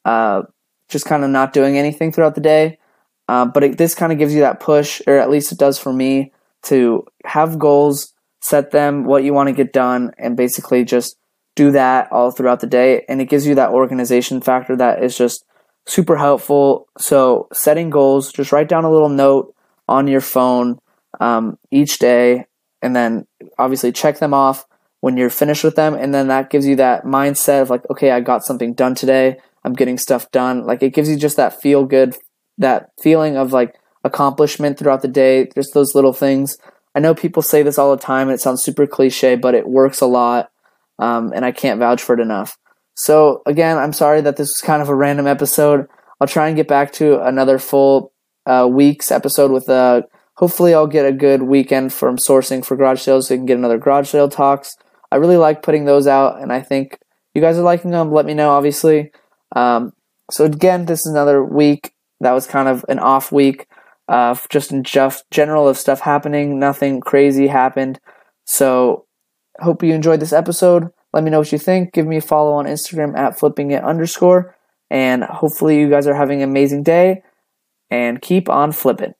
uh, 0.04 0.42
just 0.90 1.06
kind 1.06 1.24
of 1.24 1.30
not 1.30 1.54
doing 1.54 1.78
anything 1.78 2.12
throughout 2.12 2.34
the 2.34 2.42
day. 2.42 2.80
Uh, 3.28 3.46
but 3.46 3.64
it, 3.64 3.78
this 3.78 3.94
kind 3.94 4.12
of 4.12 4.18
gives 4.18 4.34
you 4.34 4.40
that 4.40 4.60
push, 4.60 5.00
or 5.06 5.20
at 5.20 5.30
least 5.30 5.52
it 5.52 5.60
does 5.60 5.78
for 5.78 5.94
me, 5.94 6.34
to 6.64 7.06
have 7.24 7.60
goals, 7.60 8.14
set 8.42 8.72
them, 8.72 9.04
what 9.04 9.24
you 9.24 9.32
want 9.32 9.48
to 9.48 9.54
get 9.54 9.74
done, 9.74 10.12
and 10.18 10.36
basically 10.36 10.84
just 10.84 11.18
do 11.54 11.70
that 11.70 12.12
all 12.12 12.32
throughout 12.32 12.60
the 12.60 12.66
day 12.66 13.06
and 13.08 13.22
it 13.22 13.30
gives 13.30 13.46
you 13.46 13.54
that 13.54 13.70
organization 13.70 14.42
factor 14.42 14.76
that 14.76 15.04
is 15.04 15.16
just 15.16 15.46
super 15.86 16.18
helpful 16.18 16.88
so 16.98 17.48
setting 17.54 17.92
goals 17.92 18.32
just 18.32 18.52
write 18.52 18.68
down 18.68 18.86
a 18.86 18.92
little 18.92 19.08
note 19.08 19.54
on 19.88 20.08
your 20.08 20.20
phone 20.20 20.80
um, 21.20 21.60
each 21.70 22.00
day 22.00 22.44
and 22.84 22.96
then 22.96 23.26
obviously 23.58 23.91
check 23.91 24.19
them 24.19 24.34
off 24.34 24.65
when 25.02 25.17
you're 25.17 25.30
finished 25.30 25.63
with 25.63 25.76
them 25.76 25.93
and 25.93 26.13
then 26.13 26.28
that 26.28 26.50
gives 26.50 26.65
you 26.65 26.76
that 26.76 27.04
mindset 27.04 27.62
of 27.62 27.69
like 27.69 27.89
okay 27.89 28.12
i 28.12 28.19
got 28.19 28.46
something 28.46 28.74
done 28.74 28.96
today 28.96 29.38
i'm 29.63 29.74
getting 29.74 29.98
stuff 29.98 30.30
done 30.32 30.65
like 30.65 30.84
it 30.84 30.93
gives 30.93 31.10
you 31.10 31.17
just 31.17 31.38
that 31.38 31.62
feel 31.62 31.86
good 31.86 32.15
that 32.58 32.91
feeling 33.02 33.36
of 33.36 33.52
like 33.52 33.76
accomplishment 34.04 34.78
throughout 34.78 35.02
the 35.02 35.08
day 35.08 35.48
just 35.56 35.74
those 35.74 35.96
little 35.96 36.13
things 36.13 36.58
i 36.96 37.00
know 37.00 37.15
people 37.15 37.41
say 37.41 37.63
this 37.63 37.78
all 37.78 37.96
the 37.96 38.02
time 38.02 38.28
and 38.28 38.36
it 38.36 38.41
sounds 38.41 38.63
super 38.63 38.86
cliche 38.86 39.36
but 39.36 39.56
it 39.56 39.67
works 39.67 40.00
a 40.00 40.06
lot 40.06 40.52
um, 41.00 41.32
and 41.34 41.46
I 41.46 41.52
can't 41.52 41.80
vouch 41.80 42.02
for 42.02 42.13
it 42.13 42.19
enough. 42.19 42.58
So 42.96 43.41
again, 43.46 43.78
I'm 43.78 43.93
sorry 43.93 44.22
that 44.22 44.38
this 44.38 44.50
was 44.50 44.62
kind 44.63 44.82
of 44.82 44.89
a 44.89 44.96
random 44.96 45.28
episode. 45.28 45.88
I'll 46.19 46.28
try 46.28 46.48
and 46.48 46.56
get 46.56 46.67
back 46.67 46.91
to 46.93 47.22
another 47.22 47.58
full 47.60 48.13
uh, 48.46 48.67
week's 48.69 49.12
episode 49.12 49.52
with 49.52 49.67
a. 49.69 50.06
Hopefully, 50.38 50.74
I'll 50.74 50.88
get 50.88 51.06
a 51.06 51.12
good 51.12 51.43
weekend 51.43 51.93
from 51.93 52.17
sourcing 52.17 52.65
for 52.65 52.76
garage 52.76 53.02
sales, 53.02 53.28
so 53.28 53.36
we 53.36 53.39
can 53.39 53.46
get 53.46 53.58
another 53.58 53.78
garage 53.78 54.10
sale 54.10 54.30
talks. 54.30 54.76
I 55.12 55.17
really 55.17 55.38
like 55.38 55.62
putting 55.62 55.86
those 55.86 56.08
out, 56.08 56.41
and 56.41 56.52
I 56.52 56.62
think 56.62 56.98
you 57.36 57.41
guys 57.41 57.58
are 57.58 57.63
liking 57.63 57.91
them. 57.91 58.12
Let 58.12 58.26
me 58.26 58.34
know, 58.34 58.50
obviously. 58.50 59.12
Um, 59.56 59.93
so 60.32 60.46
again, 60.46 60.86
this 60.86 61.02
is 61.02 61.12
another 61.12 61.43
week 61.43 61.93
that 62.19 62.32
was 62.32 62.48
kind 62.48 62.67
of 62.67 62.84
an 62.89 63.00
off 63.00 63.32
week, 63.32 63.67
uh, 64.08 64.36
just 64.50 64.72
in 64.72 64.84
just 64.84 65.30
general 65.30 65.67
of 65.67 65.78
stuff 65.78 66.00
happening. 66.00 66.60
Nothing 66.60 67.00
crazy 67.00 67.48
happened. 67.48 68.00
So 68.46 69.06
hope 69.60 69.84
you 69.84 69.93
enjoyed 69.93 70.19
this 70.19 70.34
episode. 70.34 70.89
Let 71.13 71.24
me 71.24 71.30
know 71.30 71.39
what 71.39 71.52
you 71.52 71.60
think. 71.60 71.93
Give 71.93 72.08
me 72.08 72.17
a 72.17 72.22
follow 72.22 72.54
on 72.54 72.65
Instagram 72.65 73.15
at 73.15 73.38
flipping 73.38 73.72
it 73.72 73.84
underscore. 73.84 74.56
And 74.89 75.24
hopefully, 75.24 75.80
you 75.80 75.89
guys 75.89 76.08
are 76.08 76.15
having 76.15 76.41
an 76.41 76.50
amazing 76.50 76.84
day 76.84 77.22
and 77.89 78.22
keep 78.22 78.50
on 78.50 78.72
flipping. 78.72 79.13